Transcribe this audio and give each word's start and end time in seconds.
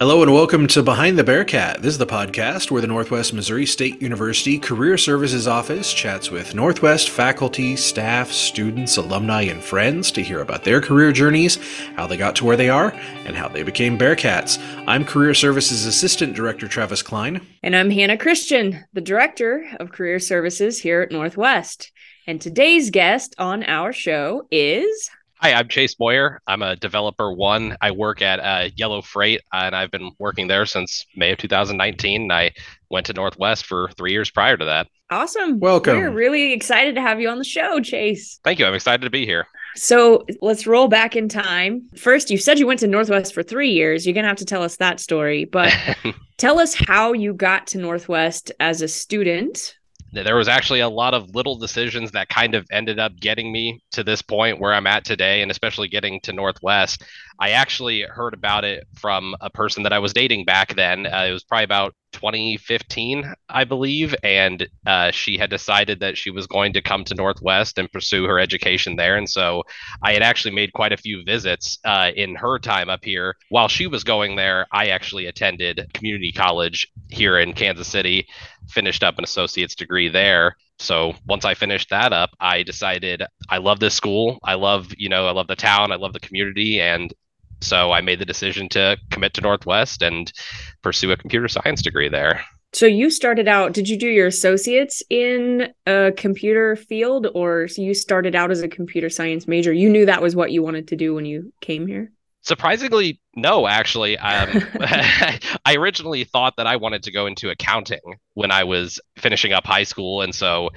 Hello 0.00 0.22
and 0.22 0.32
welcome 0.32 0.66
to 0.68 0.82
Behind 0.82 1.18
the 1.18 1.24
Bearcat. 1.24 1.82
This 1.82 1.92
is 1.92 1.98
the 1.98 2.06
podcast 2.06 2.70
where 2.70 2.80
the 2.80 2.88
Northwest 2.88 3.34
Missouri 3.34 3.66
State 3.66 4.00
University 4.00 4.58
Career 4.58 4.96
Services 4.96 5.46
Office 5.46 5.92
chats 5.92 6.30
with 6.30 6.54
Northwest 6.54 7.10
faculty, 7.10 7.76
staff, 7.76 8.32
students, 8.32 8.96
alumni, 8.96 9.42
and 9.42 9.62
friends 9.62 10.10
to 10.12 10.22
hear 10.22 10.40
about 10.40 10.64
their 10.64 10.80
career 10.80 11.12
journeys, 11.12 11.58
how 11.96 12.06
they 12.06 12.16
got 12.16 12.34
to 12.36 12.46
where 12.46 12.56
they 12.56 12.70
are, 12.70 12.94
and 13.26 13.36
how 13.36 13.46
they 13.46 13.62
became 13.62 13.98
Bearcats. 13.98 14.58
I'm 14.86 15.04
Career 15.04 15.34
Services 15.34 15.84
Assistant 15.84 16.34
Director 16.34 16.66
Travis 16.66 17.02
Klein. 17.02 17.46
And 17.62 17.76
I'm 17.76 17.90
Hannah 17.90 18.16
Christian, 18.16 18.82
the 18.94 19.02
Director 19.02 19.66
of 19.80 19.92
Career 19.92 20.18
Services 20.18 20.80
here 20.80 21.02
at 21.02 21.12
Northwest. 21.12 21.92
And 22.26 22.40
today's 22.40 22.88
guest 22.88 23.34
on 23.36 23.64
our 23.64 23.92
show 23.92 24.48
is 24.50 25.10
Hi, 25.42 25.54
I'm 25.54 25.68
Chase 25.68 25.96
Moyer. 25.98 26.42
I'm 26.46 26.60
a 26.60 26.76
developer 26.76 27.32
one. 27.32 27.74
I 27.80 27.92
work 27.92 28.20
at 28.20 28.40
uh, 28.40 28.68
Yellow 28.76 29.00
Freight, 29.00 29.40
and 29.54 29.74
I've 29.74 29.90
been 29.90 30.10
working 30.18 30.48
there 30.48 30.66
since 30.66 31.06
May 31.16 31.32
of 31.32 31.38
2019. 31.38 32.22
And 32.24 32.32
I 32.32 32.50
went 32.90 33.06
to 33.06 33.14
Northwest 33.14 33.64
for 33.64 33.88
three 33.96 34.12
years 34.12 34.30
prior 34.30 34.58
to 34.58 34.66
that. 34.66 34.88
Awesome. 35.08 35.58
Welcome. 35.58 35.96
We're 35.96 36.10
really 36.10 36.52
excited 36.52 36.94
to 36.96 37.00
have 37.00 37.22
you 37.22 37.30
on 37.30 37.38
the 37.38 37.44
show, 37.44 37.80
Chase. 37.80 38.38
Thank 38.44 38.58
you. 38.58 38.66
I'm 38.66 38.74
excited 38.74 39.00
to 39.00 39.08
be 39.08 39.24
here. 39.24 39.46
So 39.76 40.26
let's 40.42 40.66
roll 40.66 40.88
back 40.88 41.16
in 41.16 41.26
time. 41.26 41.88
First, 41.96 42.30
you 42.30 42.36
said 42.36 42.58
you 42.58 42.66
went 42.66 42.80
to 42.80 42.86
Northwest 42.86 43.32
for 43.32 43.42
three 43.42 43.70
years. 43.70 44.04
You're 44.04 44.12
going 44.12 44.24
to 44.24 44.28
have 44.28 44.36
to 44.38 44.44
tell 44.44 44.62
us 44.62 44.76
that 44.76 45.00
story, 45.00 45.46
but 45.46 45.72
tell 46.36 46.58
us 46.58 46.74
how 46.74 47.14
you 47.14 47.32
got 47.32 47.66
to 47.68 47.78
Northwest 47.78 48.52
as 48.60 48.82
a 48.82 48.88
student 48.88 49.78
there 50.12 50.36
was 50.36 50.48
actually 50.48 50.80
a 50.80 50.88
lot 50.88 51.14
of 51.14 51.34
little 51.34 51.56
decisions 51.56 52.12
that 52.12 52.28
kind 52.28 52.54
of 52.54 52.66
ended 52.70 52.98
up 52.98 53.16
getting 53.16 53.52
me 53.52 53.80
to 53.92 54.02
this 54.02 54.22
point 54.22 54.60
where 54.60 54.72
I'm 54.72 54.86
at 54.86 55.04
today, 55.04 55.42
and 55.42 55.50
especially 55.50 55.88
getting 55.88 56.20
to 56.22 56.32
Northwest. 56.32 57.04
I 57.40 57.50
actually 57.50 58.02
heard 58.02 58.34
about 58.34 58.64
it 58.64 58.86
from 58.96 59.34
a 59.40 59.48
person 59.48 59.84
that 59.84 59.94
I 59.94 59.98
was 59.98 60.12
dating 60.12 60.44
back 60.44 60.74
then. 60.74 61.06
Uh, 61.06 61.24
it 61.26 61.32
was 61.32 61.42
probably 61.42 61.64
about 61.64 61.94
2015, 62.12 63.32
I 63.48 63.64
believe, 63.64 64.14
and 64.22 64.68
uh, 64.86 65.10
she 65.10 65.38
had 65.38 65.48
decided 65.48 66.00
that 66.00 66.18
she 66.18 66.30
was 66.30 66.46
going 66.46 66.74
to 66.74 66.82
come 66.82 67.02
to 67.04 67.14
Northwest 67.14 67.78
and 67.78 67.90
pursue 67.90 68.24
her 68.24 68.38
education 68.38 68.96
there. 68.96 69.16
And 69.16 69.28
so 69.28 69.62
I 70.02 70.12
had 70.12 70.22
actually 70.22 70.54
made 70.54 70.74
quite 70.74 70.92
a 70.92 70.98
few 70.98 71.22
visits 71.24 71.78
uh, 71.84 72.10
in 72.14 72.34
her 72.34 72.58
time 72.58 72.90
up 72.90 73.04
here. 73.04 73.36
While 73.48 73.68
she 73.68 73.86
was 73.86 74.04
going 74.04 74.36
there, 74.36 74.66
I 74.70 74.88
actually 74.88 75.24
attended 75.24 75.90
community 75.94 76.32
college 76.32 76.88
here 77.08 77.38
in 77.38 77.54
Kansas 77.54 77.88
City, 77.88 78.26
finished 78.68 79.02
up 79.02 79.16
an 79.16 79.24
associate's 79.24 79.74
degree 79.74 80.10
there. 80.10 80.56
So 80.78 81.14
once 81.26 81.46
I 81.46 81.54
finished 81.54 81.88
that 81.90 82.12
up, 82.12 82.30
I 82.38 82.64
decided 82.64 83.22
I 83.48 83.58
love 83.58 83.80
this 83.80 83.94
school. 83.94 84.38
I 84.44 84.54
love, 84.54 84.92
you 84.96 85.08
know, 85.08 85.26
I 85.26 85.32
love 85.32 85.46
the 85.46 85.56
town, 85.56 85.92
I 85.92 85.96
love 85.96 86.12
the 86.12 86.20
community, 86.20 86.80
and 86.80 87.12
so 87.60 87.92
I 87.92 88.00
made 88.00 88.18
the 88.18 88.24
decision 88.24 88.68
to 88.70 88.96
commit 89.10 89.34
to 89.34 89.40
Northwest 89.40 90.02
and 90.02 90.32
pursue 90.82 91.12
a 91.12 91.16
computer 91.16 91.48
science 91.48 91.82
degree 91.82 92.08
there. 92.08 92.42
So 92.72 92.86
you 92.86 93.10
started 93.10 93.48
out, 93.48 93.72
did 93.72 93.88
you 93.88 93.98
do 93.98 94.06
your 94.06 94.28
associates 94.28 95.02
in 95.10 95.72
a 95.86 96.12
computer 96.16 96.76
field 96.76 97.26
or 97.34 97.66
you 97.76 97.94
started 97.94 98.36
out 98.36 98.52
as 98.52 98.62
a 98.62 98.68
computer 98.68 99.10
science 99.10 99.48
major? 99.48 99.72
You 99.72 99.90
knew 99.90 100.06
that 100.06 100.22
was 100.22 100.36
what 100.36 100.52
you 100.52 100.62
wanted 100.62 100.86
to 100.88 100.96
do 100.96 101.14
when 101.14 101.24
you 101.24 101.52
came 101.60 101.88
here? 101.88 102.12
Surprisingly, 102.42 103.20
no, 103.36 103.66
actually. 103.68 104.16
Um, 104.16 104.48
I 104.80 105.74
originally 105.76 106.24
thought 106.24 106.54
that 106.56 106.66
I 106.66 106.76
wanted 106.76 107.02
to 107.02 107.12
go 107.12 107.26
into 107.26 107.50
accounting 107.50 108.00
when 108.34 108.50
I 108.50 108.64
was 108.64 108.98
finishing 109.18 109.52
up 109.52 109.66
high 109.66 109.82
school. 109.82 110.22
And 110.22 110.34
so 110.34 110.70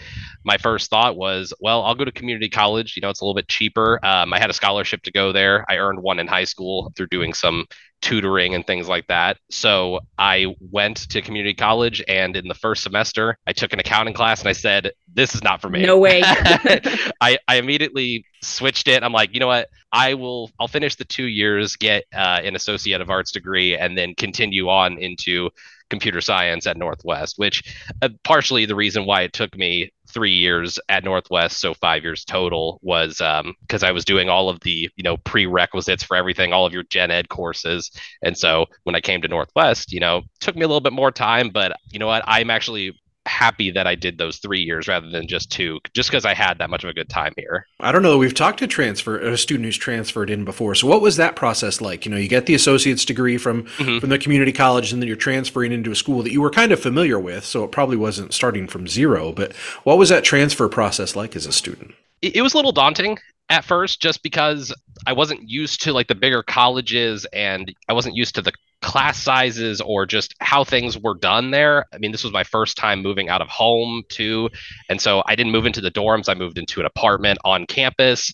my 0.44 0.58
first 0.58 0.90
thought 0.90 1.16
was, 1.16 1.54
well, 1.62 1.84
I'll 1.84 1.96
go 1.96 2.04
to 2.04 2.12
community 2.12 2.50
college. 2.50 2.96
You 2.98 3.02
know, 3.02 3.10
it's 3.10 3.22
a 3.22 3.24
little 3.24 3.36
bit 3.36 3.48
cheaper. 3.48 4.00
Um, 4.06 4.34
I 4.34 4.40
had 4.40 4.50
a 4.50 4.54
scholarship 4.54 5.04
to 5.04 5.12
go 5.12 5.32
there. 5.32 5.66
I 5.70 5.78
earned 5.78 6.00
one 6.02 6.20
in 6.20 6.28
high 6.28 6.44
school 6.44 6.92
through 6.96 7.08
doing 7.08 7.34
some 7.34 7.66
tutoring 8.04 8.54
and 8.54 8.68
things 8.68 8.90
like 8.90 9.08
that. 9.08 9.38
So 9.50 10.02
I 10.18 10.56
went 10.60 11.10
to 11.10 11.22
community 11.22 11.54
college, 11.54 12.04
and 12.08 12.36
in 12.36 12.50
the 12.50 12.54
first 12.54 12.84
semester, 12.84 13.38
I 13.48 13.54
took 13.54 13.72
an 13.72 13.80
accounting 13.80 14.14
class, 14.14 14.42
and 14.42 14.50
I 14.50 14.54
said, 14.54 14.92
"This 15.12 15.34
is 15.34 15.42
not 15.42 15.62
for 15.62 15.70
me." 15.70 15.84
No 15.84 15.98
way. 15.98 16.22
I 16.26 17.40
I 17.48 17.56
immediately 17.56 18.26
switched 18.42 18.90
it. 18.90 19.04
I'm 19.04 19.14
like, 19.14 19.34
you 19.34 19.40
know 19.40 19.48
what? 19.48 19.70
I 19.92 20.16
will. 20.16 20.52
I'll 20.60 20.68
finish 20.68 20.96
the 20.96 21.06
two 21.06 21.26
years, 21.26 21.78
get 21.78 22.04
uh, 22.14 22.42
an 22.44 22.56
associate 22.58 23.00
of 23.00 23.10
arts 23.10 23.32
degree, 23.32 23.78
and 23.78 23.98
then 23.98 24.16
continue 24.16 24.68
on 24.70 24.98
into 24.98 25.50
computer 25.94 26.22
science 26.22 26.66
at 26.66 26.78
Northwest, 26.78 27.36
which 27.38 27.76
uh, 28.02 28.10
partially 28.24 28.66
the 28.66 28.76
reason 28.76 29.06
why 29.06 29.22
it 29.22 29.34
took 29.34 29.56
me 29.56 29.92
three 30.08 30.34
years 30.34 30.80
at 30.90 31.04
Northwest, 31.04 31.60
so 31.60 31.74
five 31.74 32.04
years 32.04 32.26
total, 32.26 32.80
was 32.82 33.18
because 33.18 33.84
um, 33.84 33.88
I 33.88 33.92
was 33.92 34.06
doing 34.06 34.28
all 34.28 34.50
of 34.50 34.60
the 34.62 34.90
you 34.96 35.04
know 35.04 35.18
prerequisites 35.18 36.04
for 36.04 36.18
everything, 36.18 36.52
all 36.52 36.66
of 36.66 36.74
your 36.74 36.84
gen 36.84 37.12
ed 37.12 37.30
courses, 37.30 37.92
and 38.24 38.36
so 38.36 38.66
when 38.84 38.96
I 38.96 39.02
came 39.02 39.22
to 39.22 39.28
Northwest, 39.28 39.92
you 39.92 40.00
know, 40.00 40.24
took 40.40 40.56
me 40.56 40.64
a 40.64 40.68
little 40.68 40.82
bit 40.82 40.94
more 40.94 41.12
time, 41.12 41.50
but 41.50 41.78
you 41.92 42.00
know 42.00 42.08
what, 42.08 42.24
I'm 42.26 42.50
actually 42.50 43.00
happy 43.26 43.72
that 43.72 43.88
I 43.88 43.96
did 43.96 44.18
those 44.18 44.38
three 44.38 44.62
years 44.62 44.88
rather 44.88 45.10
than 45.10 45.28
just 45.28 45.52
two, 45.52 45.80
just 45.94 46.10
because 46.10 46.26
I 46.26 46.34
had 46.34 46.58
that 46.58 46.70
much 46.70 46.84
of 46.84 46.90
a 46.90 46.94
good 46.94 47.10
time 47.10 47.34
here. 47.38 47.68
I 47.80 47.92
don't 47.92 48.04
know. 48.04 48.18
We've 48.18 48.34
talked 48.34 48.60
to 48.60 48.68
transfer 48.68 49.20
a 49.20 49.38
student 49.38 49.66
who's 49.66 49.78
transferred 49.78 50.30
in 50.30 50.46
before. 50.46 50.76
So 50.76 50.88
what 50.88 51.02
was 51.02 51.18
that 51.18 51.36
process 51.36 51.82
like? 51.82 52.06
You 52.06 52.12
know, 52.12 52.18
you 52.18 52.28
get 52.28 52.46
the 52.46 52.56
associate's 52.56 53.06
degree 53.06 53.38
from 53.38 53.64
mm-hmm. 53.64 54.00
from 54.00 54.10
the 54.10 54.20
community 54.20 54.52
college, 54.52 54.92
and 54.92 55.02
then 55.02 55.08
you're 55.08 55.18
transferring 55.18 55.72
into 55.72 55.92
a 55.92 55.96
school 55.96 56.24
that 56.24 56.32
you 56.32 56.42
were 56.42 56.50
kind 56.50 56.72
of 56.72 56.80
familiar 56.80 57.20
with. 57.20 57.46
So 57.46 57.64
it 57.64 57.72
probably 57.72 57.98
wasn't 57.98 58.34
starting 58.34 58.68
from 58.68 58.88
zero. 58.88 59.32
But 59.32 59.56
what 59.84 59.98
was 59.98 60.10
that 60.10 60.24
transfer 60.24 60.68
process 60.70 61.16
like 61.16 61.36
as 61.36 61.46
a 61.46 61.52
student? 61.52 61.94
It, 62.22 62.38
it 62.38 62.42
was 62.42 62.54
a 62.54 62.58
little 62.58 62.72
daunting 62.72 63.18
at 63.50 63.66
first 63.66 64.02
just 64.02 64.24
because 64.24 64.74
I 65.06 65.14
wasn't 65.14 65.50
used 65.50 65.82
to 65.84 65.94
like 65.94 66.08
the 66.08 66.16
bigger 66.16 66.44
colleges 66.44 67.26
and 67.34 67.74
I 67.90 67.94
wasn't 67.94 68.16
used 68.16 68.36
to 68.36 68.42
the 68.42 68.54
class 68.84 69.18
sizes 69.18 69.82
or 69.82 70.06
just 70.06 70.36
how 70.40 70.64
things 70.64 70.98
were 70.98 71.16
done 71.16 71.50
there. 71.52 71.86
I 71.94 71.98
mean, 71.98 72.12
this 72.12 72.24
was 72.24 72.34
my 72.34 72.44
first 72.44 72.78
time 72.78 73.02
moving 73.02 73.30
out 73.30 73.42
of 73.42 73.48
home 73.48 74.04
too. 74.10 74.50
And 74.90 75.02
so 75.02 75.24
I 75.26 75.36
didn't 75.36 75.54
move 75.54 75.66
into 75.66 75.82
the 75.82 75.90
dorms, 75.90 76.30
I 76.30 76.36
moved 76.36 76.58
into 76.58 76.82
an 76.82 76.86
apartment 76.86 77.40
on 77.46 77.66
campus. 77.66 78.34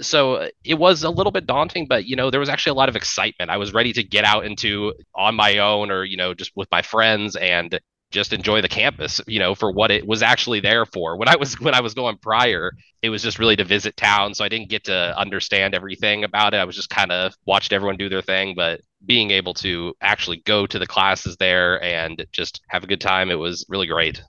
So 0.00 0.48
it 0.64 0.74
was 0.74 1.04
a 1.04 1.10
little 1.10 1.30
bit 1.30 1.46
daunting, 1.46 1.86
but 1.86 2.06
you 2.06 2.16
know, 2.16 2.30
there 2.30 2.40
was 2.40 2.48
actually 2.48 2.70
a 2.70 2.74
lot 2.74 2.88
of 2.88 2.96
excitement. 2.96 3.50
I 3.50 3.58
was 3.58 3.72
ready 3.72 3.92
to 3.92 4.02
get 4.02 4.24
out 4.24 4.44
into 4.44 4.94
on 5.14 5.36
my 5.36 5.58
own 5.58 5.90
or, 5.90 6.04
you 6.04 6.16
know, 6.16 6.34
just 6.34 6.52
with 6.56 6.68
my 6.72 6.82
friends 6.82 7.36
and 7.36 7.78
just 8.10 8.32
enjoy 8.32 8.60
the 8.60 8.68
campus 8.68 9.20
you 9.26 9.38
know 9.38 9.54
for 9.54 9.70
what 9.70 9.90
it 9.90 10.06
was 10.06 10.22
actually 10.22 10.60
there 10.60 10.86
for. 10.86 11.16
When 11.16 11.28
i 11.28 11.36
was 11.36 11.58
when 11.60 11.74
i 11.74 11.80
was 11.80 11.94
going 11.94 12.16
prior 12.18 12.72
it 13.02 13.10
was 13.10 13.22
just 13.22 13.38
really 13.38 13.56
to 13.56 13.64
visit 13.64 13.96
town 13.96 14.34
so 14.34 14.44
i 14.44 14.48
didn't 14.48 14.68
get 14.68 14.84
to 14.84 15.18
understand 15.18 15.74
everything 15.74 16.24
about 16.24 16.54
it. 16.54 16.58
I 16.58 16.64
was 16.64 16.76
just 16.76 16.90
kind 16.90 17.12
of 17.12 17.34
watched 17.46 17.72
everyone 17.72 17.96
do 17.96 18.08
their 18.08 18.22
thing 18.22 18.54
but 18.54 18.80
being 19.04 19.30
able 19.30 19.54
to 19.54 19.94
actually 20.00 20.42
go 20.44 20.66
to 20.66 20.78
the 20.78 20.86
classes 20.86 21.36
there 21.38 21.82
and 21.82 22.26
just 22.32 22.60
have 22.68 22.84
a 22.84 22.86
good 22.86 23.00
time 23.00 23.30
it 23.30 23.38
was 23.38 23.64
really 23.68 23.86
great 23.86 24.22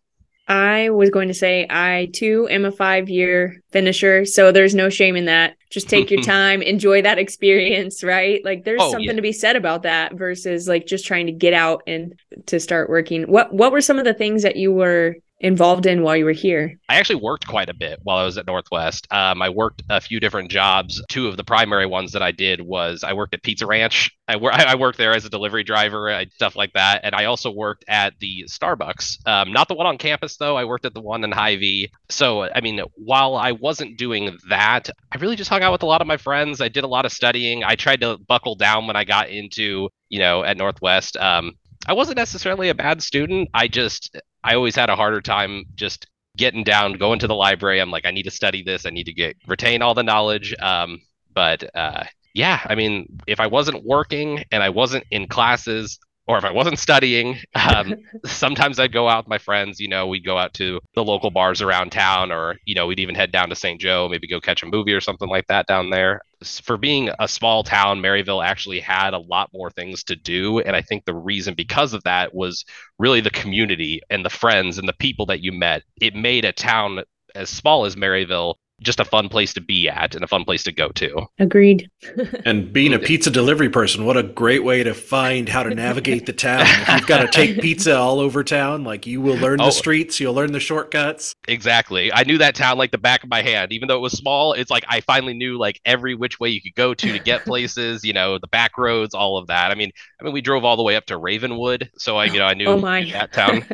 I 0.52 0.90
was 0.90 1.10
going 1.10 1.30
to 1.30 1.34
say 1.34 1.66
I 1.70 2.10
too 2.12 2.46
am 2.52 2.66
a 2.66 2.74
five 2.74 3.08
year 3.08 3.64
finisher. 3.72 4.26
So 4.26 4.52
there's 4.52 4.76
no 4.76 4.90
shame 4.90 5.16
in 5.16 5.26
that. 5.26 5.56
Just 5.70 5.88
take 5.88 6.12
your 6.12 6.22
time, 6.24 6.62
enjoy 6.62 7.02
that 7.04 7.18
experience, 7.18 8.04
right? 8.04 8.44
Like 8.44 8.66
there's 8.66 8.82
oh, 8.82 8.92
something 8.92 9.06
yeah. 9.08 9.14
to 9.14 9.22
be 9.22 9.32
said 9.32 9.56
about 9.56 9.84
that 9.84 10.16
versus 10.16 10.68
like 10.68 10.88
just 10.88 11.06
trying 11.06 11.28
to 11.28 11.32
get 11.32 11.54
out 11.54 11.84
and 11.88 12.20
to 12.48 12.60
start 12.60 12.90
working. 12.90 13.24
What 13.24 13.54
what 13.54 13.72
were 13.72 13.80
some 13.80 13.98
of 13.98 14.04
the 14.04 14.14
things 14.14 14.44
that 14.44 14.58
you 14.58 14.74
were 14.74 15.16
involved 15.42 15.86
in 15.86 16.04
while 16.04 16.16
you 16.16 16.26
were 16.26 16.32
here? 16.32 16.80
I 16.88 16.96
actually 16.96 17.22
worked 17.22 17.48
quite 17.48 17.70
a 17.70 17.74
bit 17.74 18.00
while 18.04 18.18
I 18.18 18.24
was 18.24 18.38
at 18.38 18.46
Northwest. 18.46 19.08
Um, 19.12 19.42
I 19.42 19.50
worked 19.50 19.82
a 19.90 20.00
few 20.00 20.20
different 20.20 20.52
jobs. 20.52 21.02
Two 21.10 21.28
of 21.28 21.36
the 21.36 21.44
primary 21.44 21.86
ones 21.86 22.12
that 22.14 22.22
I 22.22 22.32
did 22.32 22.62
was 22.62 23.04
I 23.04 23.14
worked 23.14 23.34
at 23.34 23.44
Pizza 23.44 23.66
Ranch. 23.66 24.12
I, 24.28 24.38
wor- 24.38 24.54
I 24.54 24.76
worked 24.76 24.98
there 24.98 25.14
as 25.14 25.26
a 25.26 25.30
delivery 25.30 25.64
driver, 25.64 26.10
and 26.10 26.32
stuff 26.32 26.56
like 26.56 26.74
that. 26.74 27.02
And 27.04 27.16
I 27.16 27.26
also 27.26 27.52
worked 27.52 27.84
at 27.88 28.14
the 28.20 28.46
Starbucks, 28.48 29.28
um, 29.28 29.52
not 29.52 29.68
the 29.68 29.74
one 29.74 29.88
on 29.88 29.98
campus 29.98 30.38
though. 30.38 30.56
I 30.56 30.66
worked 30.66 30.86
at 30.86 30.94
the 30.94 31.02
one 31.02 31.24
in 31.24 31.32
Hy-Vee. 31.32 31.92
So 32.10 32.44
I 32.44 32.62
mean, 32.62 32.82
while 32.96 33.36
I 33.36 33.52
wasn't 33.52 33.98
doing 33.98 34.38
that, 34.50 34.90
I 35.12 35.18
really 35.18 35.36
just 35.36 35.50
hung 35.50 35.64
out 35.64 35.72
with 35.72 35.84
a 35.84 35.88
lot 35.88 36.02
of 36.02 36.08
my 36.08 36.18
friends. 36.18 36.62
I 36.62 36.70
did 36.70 36.84
a 36.84 36.88
lot 36.88 37.06
of 37.06 37.12
studying. 37.12 37.64
I 37.64 37.76
tried 37.76 38.02
to 38.02 38.18
buckle 38.18 38.56
down 38.56 38.88
when 38.88 38.96
I 38.96 39.04
got 39.04 39.30
into 39.30 39.90
you 40.10 40.20
know 40.20 40.44
at 40.44 40.58
Northwest. 40.58 41.18
Um, 41.18 41.54
I 41.88 41.94
wasn't 41.94 42.18
necessarily 42.18 42.70
a 42.70 42.76
bad 42.76 43.02
student. 43.02 43.50
I 43.54 43.68
just 43.68 44.16
I 44.44 44.56
always 44.56 44.76
had 44.76 44.90
a 44.90 44.96
harder 44.96 45.22
time 45.22 45.66
just 45.76 46.08
getting 46.38 46.64
down, 46.64 46.94
going 46.94 47.20
to 47.20 47.28
the 47.28 47.36
library. 47.36 47.80
I'm 47.80 47.92
like, 47.92 48.06
I 48.06 48.12
need 48.12 48.24
to 48.24 48.32
study 48.32 48.64
this. 48.64 48.86
I 48.86 48.90
need 48.90 49.06
to 49.06 49.14
get 49.14 49.36
retain 49.48 49.82
all 49.82 49.94
the 49.94 50.04
knowledge. 50.04 50.56
Um, 50.60 51.02
but 51.34 51.70
uh, 51.76 52.06
yeah, 52.34 52.62
I 52.66 52.76
mean, 52.76 53.20
if 53.28 53.40
I 53.40 53.48
wasn't 53.48 53.84
working 53.84 54.44
and 54.52 54.64
I 54.64 54.70
wasn't 54.70 55.06
in 55.12 55.28
classes, 55.28 56.00
or 56.28 56.38
if 56.38 56.44
I 56.44 56.52
wasn't 56.52 56.80
studying, 56.80 57.40
um, 57.56 57.96
sometimes 58.26 58.80
I'd 58.80 58.94
go 58.94 59.08
out 59.10 59.26
with 59.26 59.30
my 59.30 59.38
friends. 59.38 59.80
You 59.80 59.88
know, 59.88 60.08
we'd 60.08 60.26
go 60.26 60.38
out 60.38 60.54
to 60.56 60.80
the 60.96 61.04
local 61.04 61.32
bars 61.32 61.62
around 61.62 61.92
town, 61.92 62.32
or 62.32 62.58
you 62.66 62.76
know, 62.76 62.88
we'd 62.88 63.00
even 63.00 63.16
head 63.16 63.32
down 63.32 63.50
to 63.50 63.56
St. 63.56 63.80
Joe, 63.80 64.08
maybe 64.10 64.28
go 64.28 64.40
catch 64.40 64.64
a 64.64 64.68
movie 64.68 64.94
or 64.94 65.02
something 65.02 65.30
like 65.30 65.48
that 65.48 65.68
down 65.68 65.90
there. 65.90 66.22
For 66.64 66.78
being 66.78 67.12
a 67.20 67.28
small 67.28 67.64
town, 67.64 68.02
Maryville 68.02 68.44
actually 68.44 68.80
had 68.80 69.14
a 69.14 69.20
lot 69.20 69.50
more 69.54 69.70
things 69.70 70.04
to 70.06 70.16
do, 70.16 70.60
and 70.60 70.76
I 70.76 70.82
think 70.82 71.06
the 71.06 71.14
reason 71.14 71.54
because 71.54 71.94
of 71.94 72.04
that 72.04 72.34
was 72.34 72.66
really 72.98 73.22
the 73.22 73.30
community 73.30 74.02
and 74.10 74.26
the 74.26 74.30
friends 74.30 74.78
and 74.78 74.88
the 74.88 74.94
people 74.94 75.28
that 75.28 75.42
you 75.42 75.52
met. 75.52 75.84
It 76.00 76.16
made 76.16 76.46
a 76.46 76.52
town 76.52 77.04
as 77.36 77.50
small 77.50 77.86
as 77.86 77.96
Maryville 77.96 78.56
just 78.82 79.00
a 79.00 79.06
fun 79.06 79.30
place 79.30 79.54
to 79.54 79.62
be 79.62 79.88
at 79.88 80.16
and 80.16 80.24
a 80.24 80.28
fun 80.28 80.44
place 80.44 80.64
to 80.64 80.72
go 80.72 80.90
to. 80.90 81.26
Agreed. 81.40 81.90
and 82.46 82.74
being 82.74 82.94
a 82.94 83.00
pizza 83.00 83.30
delivery 83.30 83.70
person, 83.70 84.06
what 84.06 84.18
a 84.18 84.24
great 84.24 84.64
way 84.64 84.84
to 84.84 84.94
find 84.94 85.48
how 85.48 85.64
to 85.64 85.74
navigate 85.74 86.26
the 86.26 86.34
town. 86.34 86.62
If 86.62 86.90
you've 86.90 87.08
got 87.08 87.22
to 87.22 87.28
take 87.28 87.62
pizza 87.62 87.96
all 87.96 88.20
over 88.20 88.44
town, 88.44 88.84
like 88.84 89.06
you 89.06 89.22
will 89.22 89.38
learn 89.38 89.62
oh, 89.62 89.66
the 89.66 89.72
streets, 89.72 90.20
you'll 90.20 90.34
learn 90.34 90.52
the 90.52 90.60
shortcuts. 90.60 91.36
Exactly. 91.48 92.12
I 92.12 92.24
knew 92.24 92.38
that 92.40 92.56
town 92.56 92.78
like 92.78 92.92
the 92.92 92.98
back 92.98 93.24
of 93.24 93.30
my 93.30 93.42
hand. 93.42 93.72
Even 93.72 93.88
though 93.88 93.98
it 93.98 94.02
was 94.02 94.14
small, 94.14 94.54
it's 94.54 94.72
like 94.72 94.86
I 94.88 95.02
finally 95.02 95.34
knew 95.34 95.58
like 95.58 95.80
every 95.86 96.16
which 96.16 96.40
way 96.40 96.50
you 96.50 96.62
could 96.62 96.76
go 96.76 96.94
to 96.94 97.12
to 97.12 97.20
get 97.20 97.46
places, 97.46 98.04
you 98.04 98.14
know, 98.14 98.38
the 98.38 98.48
back 98.48 98.78
roads, 98.78 99.14
all 99.14 99.38
of 99.38 99.48
that. 99.48 99.72
I 99.72 99.76
mean, 99.76 99.92
I 100.20 100.24
mean 100.24 100.34
we 100.34 100.42
drove 100.42 100.66
all 100.66 100.78
the 100.78 100.84
way 100.84 100.96
up 100.96 101.06
to 101.08 101.18
Ravenwood, 101.18 101.90
so 101.98 102.18
I 102.18 102.26
you 102.26 102.40
know, 102.40 102.46
I 102.46 102.54
knew 102.54 102.68
oh 102.68 102.80
that 102.80 103.34
town. 103.34 103.66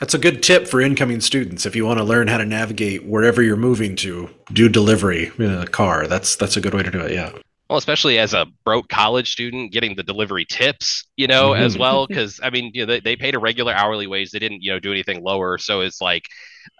That's 0.00 0.14
a 0.14 0.18
good 0.18 0.44
tip 0.44 0.68
for 0.68 0.80
incoming 0.80 1.20
students 1.20 1.66
if 1.66 1.74
you 1.74 1.84
want 1.84 1.98
to 1.98 2.04
learn 2.04 2.28
how 2.28 2.38
to 2.38 2.44
navigate 2.44 3.04
wherever 3.04 3.42
you're 3.42 3.56
moving 3.56 3.96
to. 3.96 4.30
Do 4.52 4.68
delivery 4.68 5.30
in 5.38 5.52
a 5.52 5.66
car. 5.66 6.06
That's 6.06 6.36
that's 6.36 6.56
a 6.56 6.60
good 6.60 6.74
way 6.74 6.82
to 6.82 6.90
do 6.90 7.00
it. 7.00 7.12
Yeah. 7.12 7.32
Well, 7.68 7.78
especially 7.78 8.18
as 8.18 8.32
a 8.32 8.46
broke 8.64 8.88
college 8.88 9.30
student, 9.30 9.72
getting 9.72 9.94
the 9.94 10.02
delivery 10.02 10.46
tips, 10.46 11.04
you 11.16 11.26
know, 11.26 11.50
mm-hmm. 11.50 11.62
as 11.62 11.76
well, 11.76 12.06
because 12.06 12.40
I 12.42 12.48
mean, 12.48 12.70
you 12.72 12.86
know, 12.86 12.86
they, 12.86 13.00
they 13.00 13.16
paid 13.16 13.34
a 13.34 13.38
regular 13.38 13.74
hourly 13.74 14.06
wage. 14.06 14.30
They 14.30 14.38
didn't, 14.38 14.62
you 14.62 14.72
know, 14.72 14.78
do 14.78 14.90
anything 14.90 15.22
lower. 15.22 15.58
So 15.58 15.82
it's 15.82 16.00
like 16.00 16.24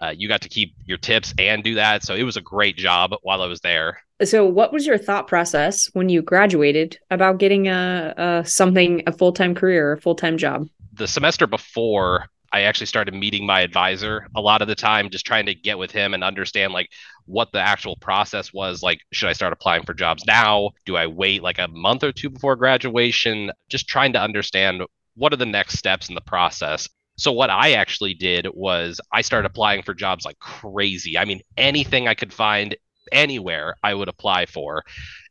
uh, 0.01 0.13
you 0.17 0.27
got 0.27 0.41
to 0.41 0.49
keep 0.49 0.73
your 0.85 0.97
tips 0.97 1.33
and 1.37 1.63
do 1.63 1.75
that. 1.75 2.03
So 2.03 2.15
it 2.15 2.23
was 2.23 2.37
a 2.37 2.41
great 2.41 2.75
job 2.75 3.11
while 3.21 3.41
I 3.41 3.47
was 3.47 3.61
there. 3.61 3.99
So, 4.23 4.45
what 4.45 4.73
was 4.73 4.85
your 4.85 4.97
thought 4.97 5.27
process 5.27 5.89
when 5.93 6.09
you 6.09 6.21
graduated 6.21 6.99
about 7.09 7.37
getting 7.37 7.67
a, 7.67 8.13
a 8.17 8.45
something, 8.45 9.01
a 9.07 9.13
full 9.13 9.31
time 9.31 9.55
career, 9.55 9.93
a 9.93 10.01
full 10.01 10.15
time 10.15 10.37
job? 10.37 10.67
The 10.93 11.07
semester 11.07 11.47
before, 11.47 12.27
I 12.51 12.61
actually 12.61 12.87
started 12.87 13.13
meeting 13.13 13.45
my 13.45 13.61
advisor 13.61 14.27
a 14.35 14.41
lot 14.41 14.61
of 14.61 14.67
the 14.67 14.75
time, 14.75 15.09
just 15.09 15.25
trying 15.25 15.45
to 15.47 15.55
get 15.55 15.77
with 15.77 15.91
him 15.91 16.13
and 16.13 16.23
understand 16.23 16.73
like 16.73 16.89
what 17.25 17.51
the 17.51 17.59
actual 17.59 17.95
process 17.97 18.53
was. 18.53 18.81
Like, 18.81 19.01
should 19.11 19.29
I 19.29 19.33
start 19.33 19.53
applying 19.53 19.83
for 19.83 19.93
jobs 19.93 20.25
now? 20.25 20.71
Do 20.85 20.97
I 20.97 21.07
wait 21.07 21.43
like 21.43 21.59
a 21.59 21.67
month 21.67 22.03
or 22.03 22.11
two 22.11 22.29
before 22.29 22.55
graduation? 22.55 23.51
Just 23.69 23.87
trying 23.87 24.13
to 24.13 24.21
understand 24.21 24.83
what 25.15 25.33
are 25.33 25.37
the 25.37 25.45
next 25.45 25.77
steps 25.77 26.09
in 26.09 26.15
the 26.15 26.21
process. 26.21 26.87
So 27.17 27.31
what 27.31 27.49
I 27.49 27.73
actually 27.73 28.13
did 28.13 28.47
was 28.53 29.01
I 29.11 29.21
started 29.21 29.47
applying 29.47 29.83
for 29.83 29.93
jobs 29.93 30.25
like 30.25 30.39
crazy. 30.39 31.17
I 31.17 31.25
mean, 31.25 31.41
anything 31.57 32.07
I 32.07 32.13
could 32.13 32.33
find 32.33 32.75
anywhere 33.11 33.75
I 33.83 33.93
would 33.93 34.07
apply 34.07 34.45
for 34.45 34.83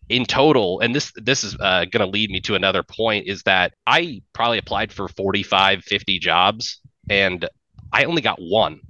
in 0.08 0.24
total 0.24 0.80
and 0.80 0.94
this 0.94 1.12
this 1.16 1.44
is 1.44 1.56
uh, 1.60 1.84
going 1.84 2.04
to 2.04 2.06
lead 2.06 2.30
me 2.30 2.40
to 2.40 2.54
another 2.54 2.82
point 2.82 3.26
is 3.26 3.42
that 3.42 3.74
i 3.86 4.22
probably 4.32 4.58
applied 4.58 4.92
for 4.92 5.08
45 5.08 5.84
50 5.84 6.18
jobs 6.18 6.80
and 7.10 7.48
I 7.92 8.04
only 8.04 8.22
got 8.22 8.40
one 8.40 8.80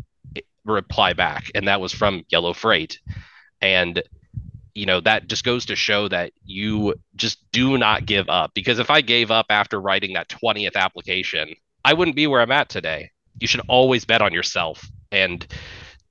reply 0.64 1.12
back, 1.12 1.50
and 1.54 1.68
that 1.68 1.80
was 1.80 1.92
from 1.92 2.24
Yellow 2.28 2.52
Freight. 2.52 3.00
And 3.60 4.02
you 4.78 4.86
know 4.86 5.00
that 5.00 5.26
just 5.26 5.44
goes 5.44 5.66
to 5.66 5.74
show 5.74 6.08
that 6.08 6.32
you 6.44 6.94
just 7.16 7.38
do 7.50 7.76
not 7.76 8.06
give 8.06 8.28
up 8.28 8.54
because 8.54 8.78
if 8.78 8.90
i 8.90 9.00
gave 9.00 9.28
up 9.28 9.46
after 9.50 9.80
writing 9.80 10.12
that 10.12 10.28
20th 10.28 10.76
application 10.76 11.52
i 11.84 11.92
wouldn't 11.92 12.14
be 12.14 12.28
where 12.28 12.40
i'm 12.40 12.52
at 12.52 12.68
today 12.68 13.10
you 13.40 13.48
should 13.48 13.62
always 13.66 14.04
bet 14.04 14.22
on 14.22 14.32
yourself 14.32 14.86
and 15.10 15.48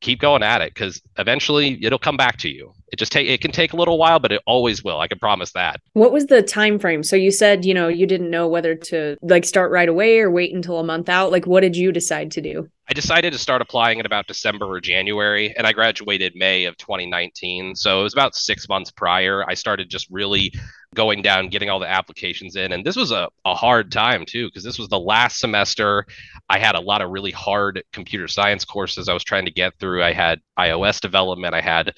keep 0.02 0.20
going 0.20 0.44
at 0.44 0.62
it 0.62 0.74
because 0.74 1.02
eventually 1.18 1.84
it'll 1.84 2.00
come 2.00 2.18
back 2.18 2.38
to 2.38 2.50
you. 2.50 2.74
It 2.92 3.00
just 3.00 3.12
take 3.12 3.28
it 3.28 3.42
can 3.42 3.52
take 3.52 3.74
a 3.74 3.76
little 3.76 3.98
while 3.98 4.20
but 4.20 4.32
it 4.32 4.42
always 4.46 4.84
will. 4.84 5.00
I 5.00 5.08
can 5.08 5.20
promise 5.20 5.52
that. 5.54 5.82
What 5.94 6.12
was 6.12 6.28
the 6.28 6.42
time 6.42 6.80
frame 6.80 7.04
so 7.04 7.16
you 7.16 7.32
said 7.32 7.66
you 7.66 7.74
know 7.74 7.88
you 7.88 8.06
didn't 8.06 8.30
know 8.30 8.48
whether 8.48 8.76
to 8.76 9.18
like 9.22 9.46
start 9.46 9.72
right 9.72 9.90
away 9.90 10.20
or 10.20 10.32
wait 10.32 10.54
until 10.54 10.80
a 10.80 10.84
month 10.84 11.10
out. 11.10 11.32
Like 11.32 11.46
what 11.46 11.62
did 11.62 11.76
you 11.76 11.92
decide 11.92 12.32
to 12.32 12.42
do? 12.42 12.70
I 12.90 12.94
decided 12.94 13.34
to 13.34 13.40
start 13.40 13.62
applying 13.62 14.00
in 14.00 14.06
about 14.06 14.28
december 14.28 14.66
or 14.66 14.80
january 14.80 15.54
and 15.58 15.68
i 15.68 15.74
graduated 15.74 16.34
may 16.36 16.64
of 16.64 16.78
2019 16.78 17.76
so 17.76 18.00
it 18.00 18.04
was 18.04 18.14
about 18.14 18.36
six 18.36 18.70
months 18.70 18.92
prior. 18.92 19.44
I 19.48 19.56
started 19.56 19.90
just 19.90 20.08
really 20.10 20.54
going 20.98 21.22
down, 21.22 21.48
getting 21.48 21.70
all 21.70 21.80
the 21.80 21.88
applications 21.88 22.56
in. 22.56 22.74
And 22.74 22.84
this 22.84 22.96
was 22.96 23.12
a, 23.12 23.30
a 23.46 23.54
hard 23.54 23.92
time 23.92 24.26
too, 24.26 24.48
because 24.48 24.64
this 24.64 24.80
was 24.80 24.90
the 24.90 25.00
last 25.00 25.40
semester. 25.40 26.06
I 26.50 26.58
had 26.58 26.76
a 26.76 26.82
lot 26.82 27.04
of 27.04 27.12
really 27.12 27.32
hard 27.32 27.84
computer 27.94 28.28
science 28.28 28.66
courses 28.66 29.08
I 29.08 29.14
was 29.14 29.24
trying 29.24 29.46
to 29.46 29.52
get 29.52 29.74
through. 29.80 30.04
I 30.04 30.12
had 30.12 30.42
iOS 30.58 31.00
development, 31.00 31.54
I 31.54 31.62
had 31.62 31.94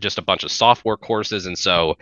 just 0.00 0.18
a 0.18 0.22
bunch 0.22 0.44
of 0.44 0.52
software 0.52 0.96
courses. 0.96 1.46
And 1.46 1.58
so 1.58 1.96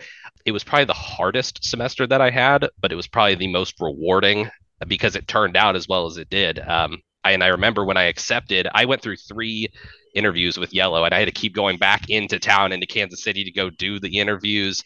it 0.45 0.51
was 0.51 0.63
probably 0.63 0.85
the 0.85 0.93
hardest 0.93 1.65
semester 1.65 2.05
that 2.05 2.21
I 2.21 2.29
had, 2.29 2.67
but 2.79 2.91
it 2.91 2.95
was 2.95 3.07
probably 3.07 3.35
the 3.35 3.47
most 3.47 3.73
rewarding 3.81 4.49
because 4.87 5.15
it 5.15 5.27
turned 5.27 5.57
out 5.57 5.75
as 5.75 5.87
well 5.87 6.05
as 6.05 6.17
it 6.17 6.29
did. 6.29 6.59
Um, 6.59 7.01
I, 7.23 7.31
and 7.31 7.43
I 7.43 7.47
remember 7.47 7.83
when 7.83 7.97
I 7.97 8.03
accepted, 8.03 8.67
I 8.73 8.85
went 8.85 9.01
through 9.01 9.17
three 9.17 9.69
interviews 10.13 10.57
with 10.57 10.73
Yellow, 10.73 11.03
and 11.03 11.13
I 11.13 11.19
had 11.19 11.25
to 11.25 11.31
keep 11.31 11.53
going 11.53 11.77
back 11.77 12.09
into 12.09 12.39
town 12.39 12.71
into 12.71 12.85
Kansas 12.85 13.23
City 13.23 13.43
to 13.43 13.51
go 13.51 13.69
do 13.69 13.99
the 13.99 14.19
interviews. 14.19 14.83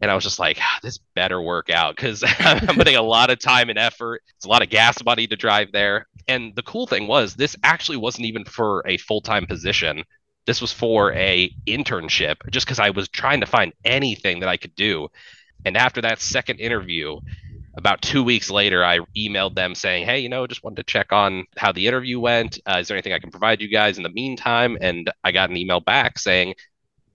And 0.00 0.10
I 0.10 0.14
was 0.14 0.24
just 0.24 0.38
like, 0.38 0.58
ah, 0.60 0.78
this 0.82 0.98
better 1.14 1.40
work 1.40 1.70
out 1.70 1.96
because 1.96 2.22
I'm 2.38 2.76
putting 2.76 2.96
a 2.96 3.02
lot 3.02 3.30
of 3.30 3.38
time 3.38 3.70
and 3.70 3.78
effort. 3.78 4.22
It's 4.36 4.46
a 4.46 4.48
lot 4.48 4.62
of 4.62 4.70
gas 4.70 5.02
money 5.04 5.26
to 5.26 5.36
drive 5.36 5.72
there. 5.72 6.06
And 6.28 6.54
the 6.56 6.62
cool 6.62 6.86
thing 6.86 7.06
was, 7.06 7.34
this 7.34 7.56
actually 7.62 7.98
wasn't 7.98 8.26
even 8.26 8.44
for 8.44 8.82
a 8.86 8.96
full 8.98 9.20
time 9.20 9.46
position. 9.46 10.04
This 10.46 10.60
was 10.60 10.72
for 10.72 11.12
a 11.14 11.50
internship, 11.66 12.36
just 12.50 12.66
because 12.66 12.78
I 12.78 12.90
was 12.90 13.08
trying 13.08 13.40
to 13.40 13.46
find 13.46 13.72
anything 13.84 14.40
that 14.40 14.48
I 14.48 14.56
could 14.58 14.74
do. 14.74 15.08
And 15.64 15.76
after 15.76 16.02
that 16.02 16.20
second 16.20 16.60
interview, 16.60 17.18
about 17.76 18.02
two 18.02 18.22
weeks 18.22 18.50
later, 18.50 18.84
I 18.84 19.00
emailed 19.16 19.54
them 19.54 19.74
saying, 19.74 20.06
"Hey, 20.06 20.20
you 20.20 20.28
know, 20.28 20.46
just 20.46 20.62
wanted 20.62 20.76
to 20.76 20.92
check 20.92 21.12
on 21.12 21.44
how 21.56 21.72
the 21.72 21.86
interview 21.86 22.20
went. 22.20 22.58
Uh, 22.66 22.78
is 22.80 22.88
there 22.88 22.96
anything 22.96 23.12
I 23.12 23.18
can 23.18 23.30
provide 23.30 23.60
you 23.60 23.68
guys 23.68 23.96
in 23.96 24.02
the 24.02 24.10
meantime?" 24.10 24.78
And 24.80 25.10
I 25.22 25.32
got 25.32 25.50
an 25.50 25.56
email 25.56 25.80
back 25.80 26.18
saying 26.18 26.54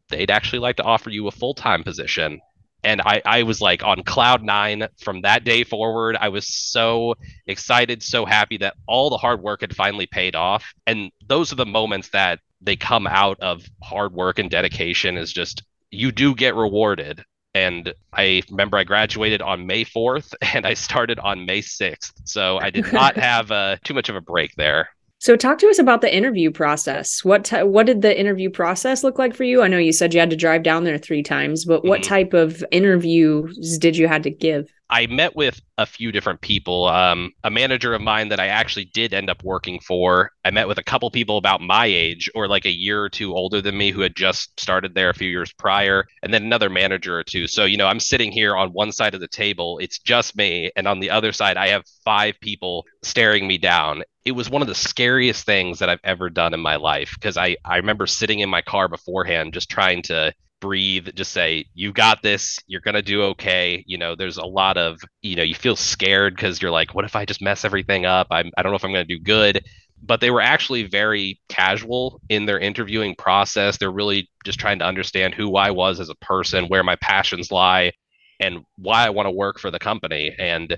they'd 0.09 0.31
actually 0.31 0.59
like 0.59 0.77
to 0.77 0.83
offer 0.83 1.09
you 1.09 1.27
a 1.27 1.31
full 1.31 1.53
time 1.53 1.83
position. 1.83 2.41
And 2.83 3.01
I, 3.01 3.21
I 3.25 3.43
was 3.43 3.59
like 3.59 3.83
on 3.83 4.03
cloud 4.03 4.41
nine 4.41 4.87
from 4.99 5.21
that 5.21 5.43
day 5.43 5.63
forward. 5.63 6.15
I 6.19 6.29
was 6.29 6.47
so 6.47 7.15
excited, 7.45 8.01
so 8.01 8.25
happy 8.25 8.57
that 8.57 8.75
all 8.87 9.09
the 9.09 9.17
hard 9.17 9.41
work 9.41 9.61
had 9.61 9.75
finally 9.75 10.07
paid 10.07 10.35
off. 10.35 10.73
And 10.87 11.11
those 11.27 11.51
are 11.51 11.57
the 11.57 11.65
moments 11.65 12.09
that 12.09 12.39
they 12.61 12.75
come 12.75 13.05
out 13.05 13.39
of 13.41 13.65
hard 13.83 14.13
work 14.13 14.39
and 14.39 14.49
dedication 14.49 15.17
is 15.17 15.33
just 15.33 15.63
you 15.91 16.11
do 16.11 16.35
get 16.35 16.55
rewarded 16.55 17.25
and 17.59 17.93
I 18.13 18.41
remember 18.49 18.77
I 18.77 18.83
graduated 18.83 19.41
on 19.41 19.67
May 19.67 19.83
4th 19.83 20.33
and 20.53 20.65
I 20.65 20.73
started 20.73 21.19
on 21.19 21.45
May 21.45 21.61
6th. 21.61 22.13
So 22.23 22.57
I 22.59 22.69
did 22.69 22.91
not 22.93 23.17
have 23.17 23.51
uh, 23.51 23.77
too 23.83 23.93
much 23.93 24.09
of 24.09 24.15
a 24.15 24.21
break 24.21 24.55
there. 24.55 24.89
So 25.21 25.35
talk 25.35 25.57
to 25.59 25.67
us 25.67 25.79
about 25.79 25.99
the 25.99 26.15
interview 26.15 26.49
process. 26.49 27.25
What 27.25 27.43
t- 27.43 27.63
what 27.63 27.85
did 27.85 28.01
the 28.01 28.17
interview 28.17 28.49
process 28.49 29.03
look 29.03 29.19
like 29.19 29.35
for 29.35 29.43
you? 29.43 29.61
I 29.61 29.67
know 29.67 29.77
you 29.77 29.91
said 29.91 30.13
you 30.13 30.21
had 30.21 30.29
to 30.29 30.37
drive 30.37 30.63
down 30.63 30.85
there 30.85 30.97
3 30.97 31.23
times, 31.23 31.65
but 31.65 31.83
what 31.83 32.01
mm-hmm. 32.01 32.09
type 32.09 32.33
of 32.33 32.63
interviews 32.71 33.77
did 33.77 33.97
you 33.97 34.07
had 34.07 34.23
to 34.23 34.29
give? 34.29 34.71
I 34.89 35.05
met 35.05 35.35
with 35.35 35.61
a 35.77 35.85
few 35.85 36.11
different 36.11 36.41
people. 36.41 36.87
Um, 36.87 37.31
a 37.43 37.51
manager 37.51 37.93
of 37.93 38.01
mine 38.01 38.29
that 38.29 38.39
I 38.39 38.47
actually 38.47 38.85
did 38.85 39.13
end 39.13 39.29
up 39.29 39.43
working 39.43 39.79
for. 39.79 40.31
I 40.43 40.49
met 40.49 40.67
with 40.67 40.79
a 40.79 40.83
couple 40.83 41.11
people 41.11 41.37
about 41.37 41.61
my 41.61 41.85
age 41.85 42.29
or 42.33 42.47
like 42.47 42.65
a 42.65 42.75
year 42.75 43.03
or 43.03 43.09
two 43.09 43.35
older 43.35 43.61
than 43.61 43.77
me 43.77 43.91
who 43.91 44.01
had 44.01 44.15
just 44.15 44.59
started 44.59 44.95
there 44.95 45.11
a 45.11 45.13
few 45.13 45.29
years 45.29 45.53
prior, 45.53 46.07
and 46.23 46.33
then 46.33 46.43
another 46.43 46.69
manager 46.69 47.19
or 47.19 47.23
two. 47.23 47.45
So, 47.45 47.65
you 47.65 47.77
know, 47.77 47.85
I'm 47.87 47.99
sitting 47.99 48.31
here 48.31 48.55
on 48.55 48.73
one 48.73 48.91
side 48.91 49.13
of 49.13 49.21
the 49.21 49.27
table, 49.27 49.77
it's 49.77 49.99
just 49.99 50.35
me. 50.35 50.71
And 50.75 50.87
on 50.87 50.99
the 50.99 51.11
other 51.11 51.33
side, 51.33 51.57
I 51.57 51.67
have 51.67 51.83
five 52.03 52.39
people 52.41 52.85
staring 53.03 53.47
me 53.47 53.59
down. 53.59 54.03
It 54.25 54.31
was 54.31 54.49
one 54.49 54.63
of 54.63 54.67
the 54.67 54.75
scariest 54.75 55.45
things 55.45 55.79
that 55.79 55.89
I've 55.89 55.99
ever 56.03 56.29
done 56.29 56.53
in 56.53 56.59
my 56.59 56.77
life 56.77 57.11
because 57.13 57.37
I, 57.37 57.57
I 57.63 57.77
remember 57.77 58.07
sitting 58.07 58.39
in 58.39 58.49
my 58.49 58.61
car 58.61 58.87
beforehand 58.87 59.53
just 59.53 59.69
trying 59.69 60.01
to 60.03 60.33
breathe 60.59 61.09
just 61.15 61.31
say 61.31 61.65
you 61.73 61.91
got 61.91 62.21
this. 62.21 62.59
You're 62.67 62.81
to 62.81 63.01
do 63.01 63.23
okay. 63.23 63.83
You 63.87 63.97
know 63.97 64.15
there's 64.15 64.37
a 64.37 64.45
lot 64.45 64.77
of 64.77 64.99
you 65.21 65.35
know 65.35 65.43
you 65.43 65.55
feel 65.55 65.75
scared 65.75 66.35
because 66.35 66.61
you're 66.61 66.71
like 66.71 66.93
what 66.93 67.05
if 67.05 67.15
i 67.15 67.25
just 67.25 67.41
mess 67.41 67.65
everything 67.65 68.05
up? 68.05 68.27
I'm, 68.31 68.51
i 68.57 68.61
don't 68.61 68.71
know 68.71 68.75
if 68.75 68.83
i'm 68.83 68.93
to 68.93 69.03
do 69.17 69.19
good. 69.19 69.65
But 70.01 70.21
they 70.21 70.31
were 70.31 70.41
actually 70.41 70.83
very 70.83 71.41
casual 71.49 72.21
in 72.29 72.45
their 72.45 72.57
interviewing 72.57 73.15
process. 73.15 73.77
They're 73.77 73.91
really 73.91 74.29
just 74.45 74.57
trying 74.57 74.79
to 74.79 74.85
understand 74.85 75.33
who 75.33 75.55
i 75.55 75.71
was 75.71 75.99
as 75.99 76.09
a 76.09 76.15
person 76.15 76.65
where 76.65 76.83
my 76.83 76.95
passions 76.97 77.51
lie 77.51 77.91
and 78.39 78.59
why 78.77 79.05
i 79.05 79.09
want 79.09 79.27
to 79.27 79.31
work 79.31 79.59
for 79.59 79.71
the 79.71 79.79
company. 79.79 80.35
And 80.37 80.75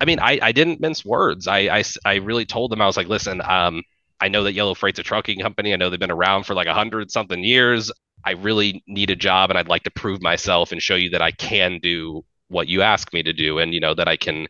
i 0.00 0.04
mean 0.04 0.18
i, 0.20 0.38
I 0.42 0.52
didn't 0.52 0.80
mince 0.80 1.04
words. 1.04 1.46
I, 1.46 1.58
I, 1.78 1.84
I 2.04 2.14
really 2.16 2.44
told 2.46 2.70
them 2.70 2.80
i 2.80 2.86
was 2.86 2.96
like 2.96 3.08
listen 3.08 3.40
um, 3.42 3.82
I 4.22 4.28
know 4.28 4.44
that 4.44 4.52
Yellow 4.52 4.74
Freight's 4.74 5.00
a 5.00 5.02
trucking 5.02 5.40
company. 5.40 5.72
I 5.72 5.76
know 5.76 5.90
they've 5.90 5.98
been 5.98 6.12
around 6.12 6.44
for 6.44 6.54
like 6.54 6.68
a 6.68 6.74
hundred 6.74 7.10
something 7.10 7.42
years. 7.42 7.90
I 8.24 8.32
really 8.32 8.84
need 8.86 9.10
a 9.10 9.16
job 9.16 9.50
and 9.50 9.58
I'd 9.58 9.66
like 9.66 9.82
to 9.82 9.90
prove 9.90 10.22
myself 10.22 10.70
and 10.70 10.80
show 10.80 10.94
you 10.94 11.10
that 11.10 11.20
I 11.20 11.32
can 11.32 11.80
do 11.82 12.24
what 12.46 12.68
you 12.68 12.82
ask 12.82 13.12
me 13.12 13.24
to 13.24 13.32
do 13.32 13.58
and 13.58 13.74
you 13.74 13.80
know 13.80 13.94
that 13.94 14.06
I 14.06 14.16
can 14.16 14.46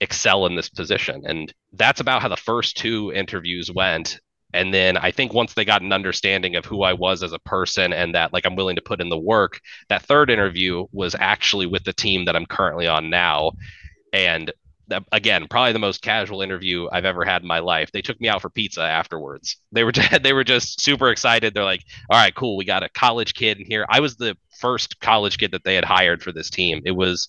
excel 0.00 0.44
in 0.46 0.56
this 0.56 0.68
position. 0.68 1.22
And 1.24 1.54
that's 1.72 2.00
about 2.00 2.20
how 2.20 2.26
the 2.26 2.36
first 2.36 2.76
two 2.76 3.12
interviews 3.12 3.70
went. 3.72 4.18
And 4.52 4.74
then 4.74 4.96
I 4.96 5.12
think 5.12 5.32
once 5.32 5.54
they 5.54 5.64
got 5.64 5.82
an 5.82 5.92
understanding 5.92 6.56
of 6.56 6.64
who 6.64 6.82
I 6.82 6.92
was 6.92 7.22
as 7.22 7.32
a 7.32 7.38
person 7.38 7.92
and 7.92 8.12
that 8.16 8.32
like 8.32 8.44
I'm 8.44 8.56
willing 8.56 8.74
to 8.74 8.82
put 8.82 9.00
in 9.00 9.08
the 9.08 9.16
work, 9.16 9.60
that 9.88 10.02
third 10.02 10.30
interview 10.30 10.84
was 10.90 11.14
actually 11.16 11.66
with 11.66 11.84
the 11.84 11.92
team 11.92 12.24
that 12.24 12.34
I'm 12.34 12.46
currently 12.46 12.88
on 12.88 13.08
now. 13.08 13.52
And 14.12 14.52
again 15.12 15.46
probably 15.48 15.72
the 15.72 15.78
most 15.78 16.02
casual 16.02 16.42
interview 16.42 16.88
I've 16.92 17.04
ever 17.04 17.24
had 17.24 17.42
in 17.42 17.48
my 17.48 17.58
life. 17.58 17.90
They 17.92 18.02
took 18.02 18.20
me 18.20 18.28
out 18.28 18.42
for 18.42 18.50
pizza 18.50 18.82
afterwards. 18.82 19.56
They 19.72 19.84
were 19.84 19.92
they 20.22 20.32
were 20.32 20.44
just 20.44 20.80
super 20.80 21.10
excited. 21.10 21.54
They're 21.54 21.64
like, 21.64 21.84
"All 22.10 22.18
right, 22.18 22.34
cool. 22.34 22.56
We 22.56 22.64
got 22.64 22.82
a 22.82 22.88
college 22.88 23.34
kid 23.34 23.58
in 23.58 23.66
here." 23.66 23.86
I 23.88 24.00
was 24.00 24.16
the 24.16 24.36
first 24.58 25.00
college 25.00 25.38
kid 25.38 25.52
that 25.52 25.64
they 25.64 25.74
had 25.74 25.84
hired 25.84 26.22
for 26.22 26.32
this 26.32 26.50
team. 26.50 26.82
It 26.84 26.92
was 26.92 27.28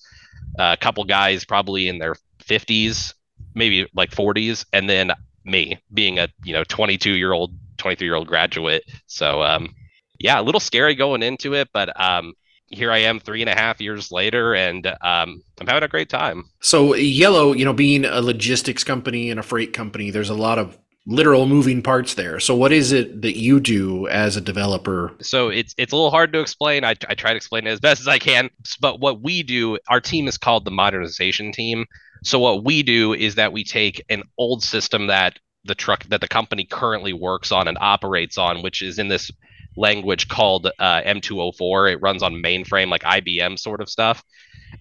a 0.58 0.78
couple 0.80 1.04
guys 1.04 1.46
probably 1.46 1.88
in 1.88 1.98
their 2.00 2.16
50s, 2.44 3.14
maybe 3.54 3.88
like 3.94 4.12
40s, 4.12 4.66
and 4.74 4.90
then 4.90 5.12
me 5.48 5.80
being 5.94 6.20
a 6.20 6.28
you 6.44 6.54
know 6.54 6.64
22 6.66 7.12
year 7.12 7.32
old 7.32 7.54
23 7.78 8.06
year 8.06 8.16
old 8.16 8.28
graduate 8.28 8.84
so 9.06 9.42
um 9.42 9.74
yeah 10.20 10.40
a 10.40 10.44
little 10.44 10.60
scary 10.60 10.94
going 10.94 11.24
into 11.24 11.54
it 11.54 11.70
but 11.74 11.90
um 12.00 12.34
here 12.70 12.92
I 12.92 13.00
am 13.00 13.20
three 13.20 13.42
and 13.42 13.50
a 13.50 13.56
half 13.56 13.82
years 13.82 14.12
later, 14.12 14.54
and 14.54 14.86
um, 14.88 15.42
I'm 15.60 15.68
having 15.68 15.84
a 15.84 15.88
great 15.88 16.10
time. 16.10 16.46
So, 16.60 16.94
Yellow, 16.96 17.54
you 17.54 17.66
know, 17.66 17.74
being 17.74 18.06
a 18.06 18.22
logistics 18.22 18.84
company 18.84 19.30
and 19.30 19.40
a 19.40 19.44
freight 19.44 19.74
company, 19.74 20.12
there's 20.12 20.30
a 20.30 20.36
lot 20.36 20.60
of 20.60 20.78
literal 21.06 21.46
moving 21.46 21.82
parts 21.82 22.16
there. 22.16 22.40
So, 22.40 22.56
what 22.56 22.72
is 22.72 22.92
it 22.92 23.22
that 23.22 23.38
you 23.38 23.60
do 23.60 24.08
as 24.08 24.36
a 24.36 24.42
developer? 24.42 25.14
So, 25.22 25.50
it's 25.50 25.74
it's 25.78 25.94
a 25.94 25.96
little 25.96 26.12
hard 26.12 26.34
to 26.34 26.40
explain. 26.40 26.84
I, 26.84 26.96
I 27.08 27.16
try 27.16 27.32
to 27.32 27.38
explain 27.38 27.68
it 27.68 27.72
as 27.72 27.80
best 27.80 28.02
as 28.02 28.08
I 28.08 28.20
can. 28.20 28.50
But 28.82 29.00
what 29.00 29.22
we 29.22 29.44
do, 29.44 29.78
our 29.88 30.02
team 30.02 30.28
is 30.28 30.38
called 30.38 30.66
the 30.66 30.72
modernization 30.72 31.52
team. 31.52 31.86
So, 32.24 32.40
what 32.40 32.64
we 32.64 32.84
do 32.84 33.14
is 33.14 33.36
that 33.36 33.54
we 33.54 33.64
take 33.64 34.04
an 34.10 34.24
old 34.38 34.64
system 34.64 35.08
that 35.08 35.40
the 35.64 35.76
truck 35.76 36.04
that 36.06 36.22
the 36.22 36.28
company 36.28 36.66
currently 36.66 37.14
works 37.14 37.52
on 37.52 37.68
and 37.68 37.78
operates 37.80 38.38
on, 38.38 38.62
which 38.62 38.82
is 38.82 39.00
in 39.00 39.08
this 39.08 39.32
language 39.78 40.28
called 40.28 40.68
uh, 40.80 41.02
M204. 41.04 41.94
It 41.94 42.02
runs 42.02 42.24
on 42.24 42.34
mainframe, 42.34 42.90
like 42.90 43.04
IBM 43.04 43.58
sort 43.58 43.80
of 43.80 43.90
stuff. 43.90 44.24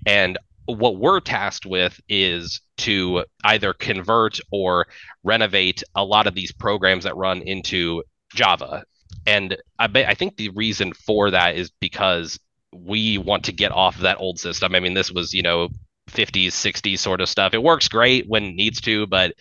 And 0.06 0.38
what 0.66 0.96
we're 0.96 1.20
tasked 1.20 1.66
with 1.66 2.00
is 2.08 2.60
to 2.78 3.24
either 3.44 3.72
convert 3.72 4.40
or 4.50 4.86
renovate 5.22 5.82
a 5.94 6.04
lot 6.04 6.26
of 6.26 6.34
these 6.34 6.52
programs 6.52 7.04
that 7.04 7.16
run 7.16 7.42
into 7.42 8.02
Java. 8.34 8.84
And 9.26 9.56
I, 9.78 9.88
I 9.94 10.14
think 10.14 10.36
the 10.36 10.48
reason 10.50 10.92
for 10.92 11.30
that 11.30 11.56
is 11.56 11.70
because 11.80 12.38
we 12.72 13.18
want 13.18 13.44
to 13.44 13.52
get 13.52 13.72
off 13.72 13.96
of 13.96 14.02
that 14.02 14.18
old 14.20 14.38
system. 14.38 14.74
I 14.74 14.80
mean, 14.80 14.94
this 14.94 15.10
was, 15.10 15.32
you 15.32 15.42
know, 15.42 15.68
50s, 16.10 16.48
60s 16.48 16.98
sort 16.98 17.20
of 17.20 17.28
stuff. 17.28 17.54
It 17.54 17.62
works 17.62 17.88
great 17.88 18.28
when 18.28 18.44
it 18.44 18.54
needs 18.54 18.80
to, 18.82 19.06
but, 19.06 19.34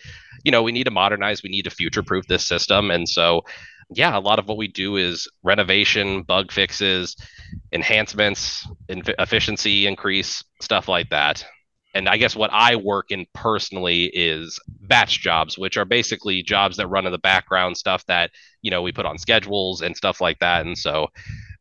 you 0.44 0.50
know, 0.50 0.62
we 0.62 0.72
need 0.72 0.84
to 0.84 0.90
modernize, 0.90 1.42
we 1.42 1.50
need 1.50 1.62
to 1.62 1.70
future 1.70 2.02
proof 2.02 2.26
this 2.26 2.46
system. 2.46 2.90
And 2.90 3.08
so 3.08 3.42
yeah, 3.90 4.16
a 4.16 4.20
lot 4.20 4.38
of 4.38 4.48
what 4.48 4.56
we 4.56 4.68
do 4.68 4.96
is 4.96 5.28
renovation, 5.42 6.22
bug 6.22 6.50
fixes, 6.50 7.16
enhancements, 7.72 8.66
efficiency 8.88 9.86
increase, 9.86 10.42
stuff 10.60 10.88
like 10.88 11.10
that. 11.10 11.44
And 11.94 12.08
I 12.10 12.18
guess 12.18 12.36
what 12.36 12.50
I 12.52 12.76
work 12.76 13.10
in 13.10 13.24
personally 13.32 14.10
is 14.12 14.58
batch 14.66 15.20
jobs, 15.20 15.56
which 15.56 15.78
are 15.78 15.86
basically 15.86 16.42
jobs 16.42 16.76
that 16.76 16.88
run 16.88 17.06
in 17.06 17.12
the 17.12 17.18
background, 17.18 17.78
stuff 17.78 18.04
that, 18.06 18.32
you 18.60 18.70
know, 18.70 18.82
we 18.82 18.92
put 18.92 19.06
on 19.06 19.16
schedules 19.16 19.80
and 19.80 19.96
stuff 19.96 20.20
like 20.20 20.38
that. 20.40 20.66
And 20.66 20.76
so 20.76 21.08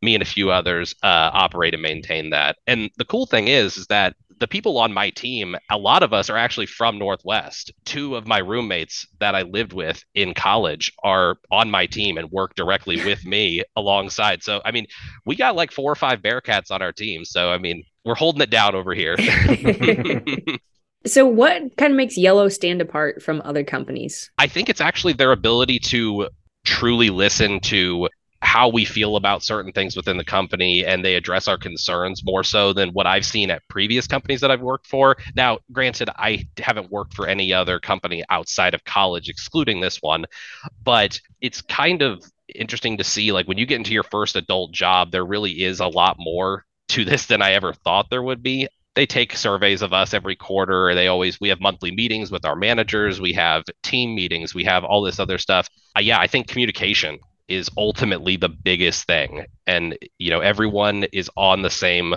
me 0.02 0.14
and 0.14 0.22
a 0.22 0.26
few 0.26 0.52
others 0.52 0.94
uh, 1.04 1.30
operate 1.32 1.74
and 1.74 1.82
maintain 1.82 2.32
that. 2.32 2.58
And 2.68 2.90
the 2.98 3.06
cool 3.06 3.28
thing 3.28 3.48
is, 3.48 3.78
is 3.78 3.88
that 3.88 4.16
the 4.40 4.48
people 4.48 4.78
on 4.78 4.94
my 4.94 5.10
team, 5.12 5.56
a 5.70 5.78
lot 5.78 6.04
of 6.04 6.14
us 6.14 6.30
are 6.30 6.38
actually 6.38 6.66
from 6.66 6.98
Northwest. 6.98 7.72
Two 7.86 8.16
of 8.16 8.28
my 8.28 8.40
roommates 8.40 9.08
that 9.20 9.36
I 9.36 9.44
lived 9.44 9.74
with 9.74 10.04
in 10.14 10.34
college 10.34 10.92
are 11.04 11.38
on 11.52 11.72
my 11.72 11.86
team 11.86 12.18
and 12.18 12.32
work 12.32 12.56
directly 12.56 13.04
with 13.04 13.26
me 13.26 13.64
alongside. 13.76 14.44
So, 14.44 14.62
I 14.66 14.72
mean, 14.72 14.88
we 15.26 15.36
got 15.36 15.56
like 15.56 15.72
four 15.72 15.92
or 15.92 15.96
five 15.96 16.22
Bearcats 16.22 16.72
on 16.72 16.82
our 16.82 16.92
team. 16.92 17.26
So, 17.26 17.52
I 17.52 17.58
mean, 17.58 17.84
we're 18.04 18.16
holding 18.16 18.42
it 18.42 18.50
down 18.50 18.76
over 18.76 18.94
here. 18.94 19.16
so, 21.06 21.26
what 21.26 21.76
kind 21.78 21.92
of 21.92 21.98
makes 21.98 22.18
Yellow 22.18 22.50
stand 22.50 22.82
apart 22.82 23.22
from 23.24 23.42
other 23.46 23.64
companies? 23.64 24.30
I 24.38 24.48
think 24.48 24.70
it's 24.70 24.82
actually 24.82 25.14
their 25.14 25.32
ability 25.32 25.80
to 25.80 26.30
truly 26.66 27.10
listen 27.10 27.60
to 27.62 28.10
how 28.46 28.70
we 28.70 28.86
feel 28.86 29.16
about 29.16 29.44
certain 29.44 29.72
things 29.72 29.98
within 29.98 30.18
the 30.18 30.24
company 30.24 30.86
and 30.86 31.04
they 31.04 31.16
address 31.16 31.48
our 31.48 31.58
concerns 31.58 32.24
more 32.24 32.44
so 32.44 32.74
than 32.74 32.90
what 32.90 33.08
I've 33.08 33.26
seen 33.26 33.50
at 33.50 33.68
previous 33.68 34.06
companies 34.06 34.42
that 34.42 34.52
I've 34.52 34.62
worked 34.62 34.86
for. 34.86 35.18
Now, 35.36 35.58
granted, 35.72 36.10
I 36.16 36.46
haven't 36.58 36.92
worked 36.92 37.16
for 37.16 37.28
any 37.28 37.52
other 37.52 37.80
company 37.80 38.24
outside 38.30 38.76
of 38.76 38.84
college, 38.84 39.30
excluding 39.30 39.82
this 39.82 39.98
one, 40.02 40.26
but 40.84 41.20
it's 41.42 41.62
kind 41.62 42.04
of 42.04 42.24
interesting 42.54 42.98
to 42.98 43.04
see 43.04 43.32
like 43.32 43.48
when 43.48 43.58
you 43.58 43.66
get 43.66 43.78
into 43.78 43.94
your 43.94 44.04
first 44.04 44.36
adult 44.36 44.72
job, 44.72 45.12
there 45.12 45.26
really 45.26 45.64
is 45.64 45.80
a 45.80 45.88
lot 45.88 46.18
more 46.20 46.66
to 46.90 47.04
this 47.04 47.26
than 47.26 47.42
I 47.42 47.54
ever 47.54 47.74
thought 47.74 48.12
there 48.12 48.24
would 48.24 48.44
be 48.44 48.68
they 48.94 49.06
take 49.06 49.36
surveys 49.36 49.82
of 49.82 49.92
us 49.92 50.14
every 50.14 50.36
quarter 50.38 50.96
they 50.96 51.08
always 51.08 51.42
we 51.42 51.50
have 51.50 51.60
monthly 51.60 51.92
meetings 51.92 52.32
with 52.32 52.46
our 52.46 52.56
managers 52.56 53.20
we 53.20 53.34
have 53.34 53.64
team 53.84 54.16
meetings 54.16 54.56
we 54.56 54.64
have 54.64 54.86
all 54.86 55.02
this 55.02 55.20
other 55.20 55.38
stuff 55.38 55.68
uh, 55.98 56.00
yeah 56.00 56.18
i 56.18 56.28
think 56.28 56.48
communication 56.48 57.20
is 57.48 57.70
ultimately 57.78 58.36
the 58.38 58.50
biggest 58.50 59.06
thing 59.06 59.46
and 59.68 59.98
you 60.20 60.30
know 60.30 60.40
everyone 60.40 61.04
is 61.12 61.30
on 61.38 61.62
the 61.62 61.70
same 61.70 62.16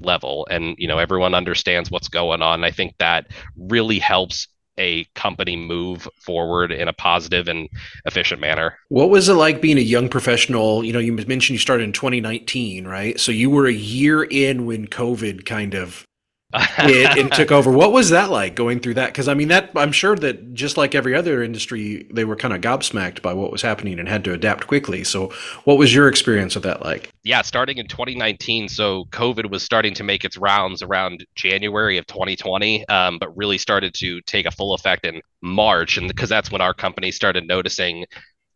level 0.00 0.46
and 0.50 0.76
you 0.78 0.86
know 0.86 0.98
everyone 0.98 1.34
understands 1.34 1.90
what's 1.90 2.08
going 2.08 2.42
on 2.42 2.62
i 2.64 2.70
think 2.70 2.94
that 2.98 3.26
really 3.56 3.98
helps 3.98 4.46
a 4.78 5.04
company 5.14 5.56
move 5.56 6.08
forward 6.20 6.72
in 6.72 6.88
a 6.88 6.92
positive 6.92 7.48
and 7.48 7.68
efficient 8.06 8.40
manner. 8.40 8.78
What 8.88 9.10
was 9.10 9.28
it 9.28 9.34
like 9.34 9.60
being 9.60 9.76
a 9.76 9.82
young 9.82 10.08
professional? 10.08 10.84
You 10.84 10.92
know, 10.92 10.98
you 11.00 11.12
mentioned 11.12 11.54
you 11.54 11.58
started 11.58 11.84
in 11.84 11.92
2019, 11.92 12.86
right? 12.86 13.18
So 13.20 13.32
you 13.32 13.50
were 13.50 13.66
a 13.66 13.72
year 13.72 14.22
in 14.22 14.66
when 14.66 14.86
COVID 14.86 15.44
kind 15.44 15.74
of 15.74 16.06
it, 16.54 17.18
and 17.18 17.30
took 17.32 17.52
over. 17.52 17.70
What 17.70 17.92
was 17.92 18.08
that 18.10 18.30
like 18.30 18.54
going 18.54 18.80
through 18.80 18.94
that? 18.94 19.08
Because 19.08 19.28
I 19.28 19.34
mean, 19.34 19.48
that 19.48 19.70
I'm 19.76 19.92
sure 19.92 20.16
that 20.16 20.54
just 20.54 20.78
like 20.78 20.94
every 20.94 21.14
other 21.14 21.42
industry, 21.42 22.06
they 22.10 22.24
were 22.24 22.36
kind 22.36 22.54
of 22.54 22.62
gobsmacked 22.62 23.20
by 23.20 23.34
what 23.34 23.52
was 23.52 23.60
happening 23.60 23.98
and 23.98 24.08
had 24.08 24.24
to 24.24 24.32
adapt 24.32 24.66
quickly. 24.66 25.04
So, 25.04 25.30
what 25.64 25.76
was 25.76 25.94
your 25.94 26.08
experience 26.08 26.54
with 26.54 26.64
that 26.64 26.82
like? 26.82 27.10
Yeah, 27.22 27.42
starting 27.42 27.76
in 27.76 27.86
2019, 27.86 28.68
so 28.68 29.04
COVID 29.10 29.50
was 29.50 29.62
starting 29.62 29.92
to 29.94 30.04
make 30.04 30.24
its 30.24 30.38
rounds 30.38 30.82
around 30.82 31.26
January 31.34 31.98
of 31.98 32.06
2020, 32.06 32.88
um, 32.88 33.18
but 33.18 33.36
really 33.36 33.58
started 33.58 33.92
to 33.94 34.22
take 34.22 34.46
a 34.46 34.50
full 34.50 34.72
effect 34.72 35.04
in 35.04 35.20
March, 35.42 35.98
and 35.98 36.08
because 36.08 36.30
that's 36.30 36.50
when 36.50 36.62
our 36.62 36.72
company 36.72 37.10
started 37.10 37.46
noticing 37.46 38.06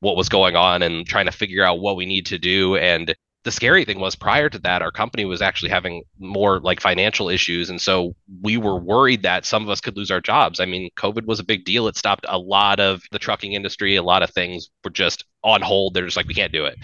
what 0.01 0.17
was 0.17 0.29
going 0.29 0.57
on 0.57 0.83
and 0.83 1.07
trying 1.07 1.27
to 1.27 1.33
figure 1.33 1.63
out 1.63 1.81
what 1.81 1.97
we 1.97 2.07
need 2.07 2.27
to 2.27 2.39
do 2.39 2.77
and 2.77 3.15
the 3.45 3.51
scary 3.51 3.85
thing 3.85 3.99
was 3.99 4.15
prior 4.15 4.49
to 4.49 4.59
that, 4.61 4.83
our 4.83 4.93
company 4.93 5.25
was 5.25 5.43
actually 5.43 5.71
having 5.71 6.03
more 6.19 6.61
like 6.61 6.81
financial 6.81 7.29
issues. 7.29 7.71
And 7.71 7.81
so 7.81 8.15
we 8.41 8.57
were 8.57 8.79
worried 8.79 9.23
that 9.23 9.45
some 9.45 9.63
of 9.63 9.69
us 9.69 9.81
could 9.81 9.97
lose 9.97 10.11
our 10.11 10.21
jobs. 10.21 10.61
I 10.61 10.65
mean, 10.65 10.91
COVID 10.97 11.27
was 11.27 11.41
a 11.41 11.45
big 11.45 11.65
deal. 11.65 11.89
It 11.89 11.97
stopped 11.97 12.25
a 12.29 12.39
lot 12.39 12.79
of 12.79 13.03
the 13.11 13.19
trucking 13.19 13.55
industry. 13.55 13.97
A 13.97 14.03
lot 14.03 14.23
of 14.23 14.31
things 14.31 14.71
were 14.85 14.91
just 14.91 15.25
on 15.43 15.61
hold. 15.61 15.95
They're 15.95 16.05
just 16.05 16.17
like, 16.17 16.29
we 16.29 16.35
can't 16.35 16.53
do 16.53 16.65
it. 16.67 16.77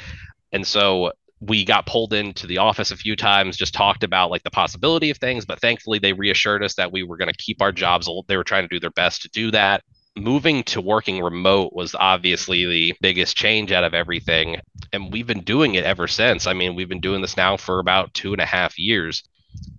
And 0.53 0.67
so 0.67 1.13
we 1.41 1.65
got 1.65 1.87
pulled 1.87 2.13
into 2.13 2.49
the 2.49 2.59
office 2.59 2.91
a 2.91 2.97
few 2.97 3.15
times, 3.15 3.57
just 3.57 3.75
talked 3.75 4.03
about 4.03 4.31
like 4.31 4.43
the 4.43 4.51
possibility 4.51 5.11
of 5.11 5.19
things. 5.19 5.45
But 5.45 5.61
thankfully, 5.61 6.01
they 6.01 6.13
reassured 6.13 6.65
us 6.65 6.75
that 6.75 6.91
we 6.91 7.05
were 7.05 7.17
going 7.17 7.31
to 7.31 7.37
keep 7.37 7.63
our 7.63 7.71
jobs. 7.71 8.09
They 8.27 8.37
were 8.37 8.43
trying 8.43 8.65
to 8.65 8.69
do 8.69 8.81
their 8.81 8.91
best 8.91 9.23
to 9.23 9.29
do 9.29 9.53
that 9.53 9.85
moving 10.19 10.63
to 10.65 10.81
working 10.81 11.23
remote 11.23 11.73
was 11.73 11.95
obviously 11.95 12.67
the 12.67 12.95
biggest 13.01 13.37
change 13.37 13.73
out 13.73 13.85
of 13.85 13.95
everything. 13.95 14.57
And 14.93 15.13
we've 15.13 15.27
been 15.27 15.43
doing 15.43 15.75
it 15.75 15.85
ever 15.85 16.09
since. 16.09 16.47
I 16.47 16.53
mean, 16.53 16.75
we've 16.75 16.89
been 16.89 17.01
doing 17.01 17.21
this 17.21 17.37
now 17.37 17.57
for 17.57 17.79
about 17.79 18.15
two 18.15 18.33
and 18.33 18.41
a 18.41 18.47
half 18.47 18.79
years. 18.79 19.23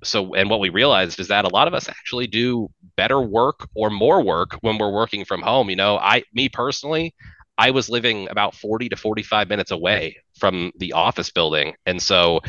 So, 0.03 0.33
and 0.33 0.49
what 0.49 0.59
we 0.59 0.69
realized 0.69 1.19
is 1.19 1.27
that 1.27 1.45
a 1.45 1.53
lot 1.53 1.67
of 1.67 1.73
us 1.73 1.89
actually 1.89 2.27
do 2.27 2.69
better 2.95 3.21
work 3.21 3.67
or 3.75 3.89
more 3.89 4.21
work 4.21 4.57
when 4.61 4.77
we're 4.77 4.91
working 4.91 5.25
from 5.25 5.41
home. 5.41 5.69
You 5.69 5.75
know, 5.75 5.97
I, 5.97 6.23
me 6.33 6.49
personally, 6.49 7.13
I 7.57 7.71
was 7.71 7.89
living 7.89 8.29
about 8.29 8.55
40 8.55 8.89
to 8.89 8.95
45 8.95 9.49
minutes 9.49 9.71
away 9.71 10.17
from 10.37 10.71
the 10.77 10.93
office 10.93 11.29
building. 11.29 11.75
And 11.85 12.01
so, 12.01 12.39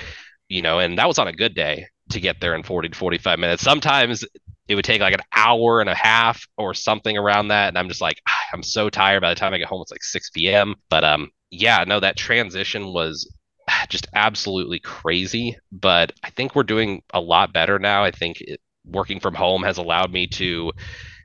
you 0.49 0.63
know, 0.63 0.79
and 0.79 0.99
that 0.99 1.09
was 1.09 1.19
on 1.19 1.29
a 1.29 1.33
good 1.33 1.55
day 1.55 1.87
to 2.11 2.21
get 2.21 2.41
there 2.41 2.55
in 2.55 2.63
40 2.63 2.91
to 2.91 2.97
45 2.97 3.39
minutes. 3.39 3.63
Sometimes 3.63 4.25
it 4.69 4.75
would 4.75 4.85
take 4.85 5.01
like 5.01 5.15
an 5.15 5.23
hour 5.35 5.81
and 5.81 5.91
a 5.91 5.95
half 5.95 6.47
or 6.57 6.75
something 6.75 7.17
around 7.17 7.49
that. 7.49 7.69
And 7.69 7.79
I'm 7.79 7.89
just 7.89 8.01
like, 8.01 8.21
ah, 8.29 8.41
I'm 8.53 8.63
so 8.63 8.89
tired. 8.89 9.21
By 9.21 9.31
the 9.31 9.39
time 9.41 9.53
I 9.53 9.59
get 9.59 9.69
home, 9.69 9.83
it's 9.83 9.91
like 9.91 10.03
6 10.03 10.31
p.m. 10.31 10.77
But 10.89 11.05
um, 11.05 11.31
yeah, 11.51 11.85
no, 11.87 12.01
that 12.01 12.17
transition 12.17 12.93
was 12.93 13.33
just 13.89 14.07
absolutely 14.15 14.79
crazy. 14.79 15.57
But 15.73 16.13
I 16.23 16.31
think 16.31 16.55
we're 16.55 16.63
doing 16.63 17.03
a 17.13 17.21
lot 17.21 17.53
better 17.53 17.79
now. 17.79 18.05
I 18.05 18.11
think 18.11 18.41
it, 18.41 18.61
working 18.85 19.21
from 19.21 19.35
home 19.35 19.63
has 19.63 19.79
allowed 19.79 20.13
me 20.13 20.27
to 20.27 20.73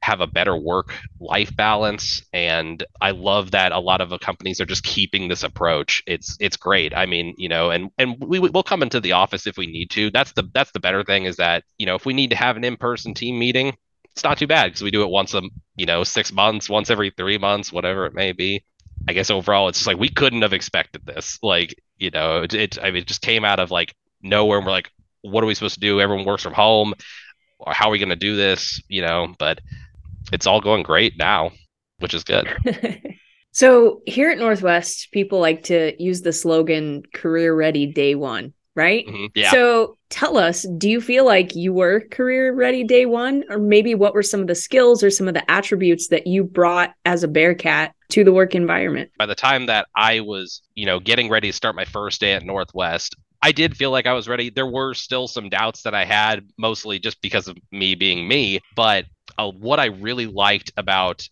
have 0.05 0.21
a 0.21 0.27
better 0.27 0.55
work 0.55 0.93
life 1.19 1.55
balance 1.55 2.24
and 2.31 2.83
i 3.01 3.12
love 3.12 3.51
that 3.51 3.71
a 3.71 3.79
lot 3.79 4.01
of 4.01 4.09
the 4.09 4.19
companies 4.19 4.62
are 4.62 4.65
just 4.65 4.83
keeping 4.83 5.27
this 5.27 5.43
approach. 5.43 6.03
It's 6.07 6.38
it's 6.39 6.57
great. 6.57 6.95
I 6.95 7.05
mean 7.05 7.35
you 7.38 7.50
know 7.50 7.71
and 7.71 7.91
and 7.97 8.15
we 8.19 8.39
will 8.39 8.63
come 8.63 8.83
into 8.83 9.00
the 9.00 9.13
office 9.13 9.47
if 9.47 9.57
we 9.57 9.67
need 9.67 9.89
to. 9.91 10.12
That's 10.12 10.31
the 10.33 10.50
that's 10.53 10.71
the 10.71 10.79
better 10.79 11.03
thing 11.03 11.25
is 11.25 11.38
that 11.38 11.63
you 11.77 11.85
know 11.85 11.95
if 11.95 12.05
we 12.05 12.13
need 12.13 12.29
to 12.29 12.35
have 12.35 12.57
an 12.57 12.63
in-person 12.63 13.13
team 13.13 13.38
meeting 13.39 13.75
it's 14.12 14.24
not 14.24 14.38
too 14.38 14.47
bad 14.47 14.67
because 14.67 14.81
we 14.81 14.91
do 14.91 15.03
it 15.03 15.09
once 15.09 15.33
a 15.33 15.41
you 15.75 15.85
know 15.85 16.03
six 16.03 16.31
months 16.31 16.69
once 16.69 16.89
every 16.89 17.12
three 17.12 17.38
months 17.38 17.74
whatever 17.74 18.05
it 18.05 18.13
may 18.13 18.31
be. 18.31 18.63
I 19.07 19.13
guess 19.13 19.29
overall 19.29 19.67
it's 19.69 19.79
just 19.79 19.88
like 19.88 20.00
we 20.00 20.09
couldn't 20.09 20.41
have 20.43 20.53
expected 20.53 21.05
this. 21.05 21.38
Like 21.43 21.75
you 21.97 22.12
know 22.12 22.43
it, 22.43 22.53
it 22.53 22.77
i 22.81 22.85
mean 22.91 23.03
it 23.03 23.07
just 23.07 23.21
came 23.21 23.45
out 23.45 23.59
of 23.59 23.71
like 23.71 23.93
nowhere 24.21 24.57
and 24.57 24.65
we're 24.65 24.71
like 24.71 24.91
what 25.21 25.43
are 25.43 25.47
we 25.47 25.55
supposed 25.55 25.75
to 25.75 25.79
do? 25.79 26.00
Everyone 26.00 26.25
works 26.25 26.43
from 26.43 26.53
home. 26.53 26.93
How 27.65 27.88
are 27.88 27.91
we 27.91 27.97
going 27.97 28.09
to 28.09 28.15
do 28.15 28.35
this? 28.35 28.81
You 28.88 29.01
know 29.01 29.33
but 29.39 29.59
it's 30.32 30.48
all 30.48 30.62
going 30.62 30.84
great 30.84 31.17
now, 31.17 31.51
which 32.00 32.13
is 32.13 32.24
good. 32.24 32.48
so 33.51 34.01
here 34.05 34.29
at 34.29 34.38
Northwest, 34.38 35.10
people 35.12 35.39
like 35.39 35.63
to 35.63 36.01
use 36.01 36.22
the 36.22 36.34
slogan 36.34 37.03
career 37.13 37.55
ready 37.55 37.86
day 37.86 38.15
one, 38.15 38.53
right? 38.75 39.05
Mm-hmm. 39.08 39.25
Yeah. 39.36 39.51
So 39.51 39.98
tell 40.10 40.38
us, 40.38 40.65
do 40.77 40.89
you 40.89 41.01
feel 41.01 41.25
like 41.25 41.55
you 41.55 41.74
were 41.74 42.01
career 42.12 42.53
ready 42.53 42.84
day 42.84 43.05
one? 43.05 43.44
Or 43.50 43.58
maybe 43.58 43.96
what 43.96 44.13
were 44.13 44.24
some 44.24 44.41
of 44.41 44.48
the 44.48 44.55
skills 44.55 45.03
or 45.03 45.10
some 45.10 45.27
of 45.27 45.34
the 45.34 45.50
attributes 45.50 46.08
that 46.10 46.27
you 46.27 46.44
brought 46.44 46.94
as 47.05 47.24
a 47.24 47.27
Bearcat 47.27 47.94
to 48.10 48.24
the 48.24 48.34
work 48.34 48.55
environment? 48.55 49.12
By 49.17 49.25
the 49.25 49.36
time 49.36 49.65
that 49.67 49.88
I 49.96 50.20
was, 50.22 50.62
you 50.75 50.86
know, 50.86 51.00
getting 51.00 51.29
ready 51.29 51.50
to 51.50 51.53
start 51.53 51.75
my 51.75 51.86
first 51.86 52.22
day 52.22 52.34
at 52.34 52.44
Northwest, 52.44 53.15
I 53.41 53.51
did 53.51 53.77
feel 53.77 53.91
like 53.91 54.08
I 54.08 54.13
was 54.13 54.27
ready. 54.27 54.50
There 54.50 54.65
were 54.65 54.96
still 54.96 55.27
some 55.27 55.50
doubts 55.50 55.84
that 55.84 55.94
I 55.94 56.03
had, 56.03 56.48
mostly 56.58 56.98
just 56.98 57.22
because 57.22 57.48
of 57.48 57.55
me 57.72 57.94
being 57.94 58.27
me. 58.27 58.60
But 58.75 59.05
uh, 59.37 59.51
what 59.51 59.79
I 59.79 59.85
really 59.85 60.27
liked 60.27 60.71
about 60.77 61.27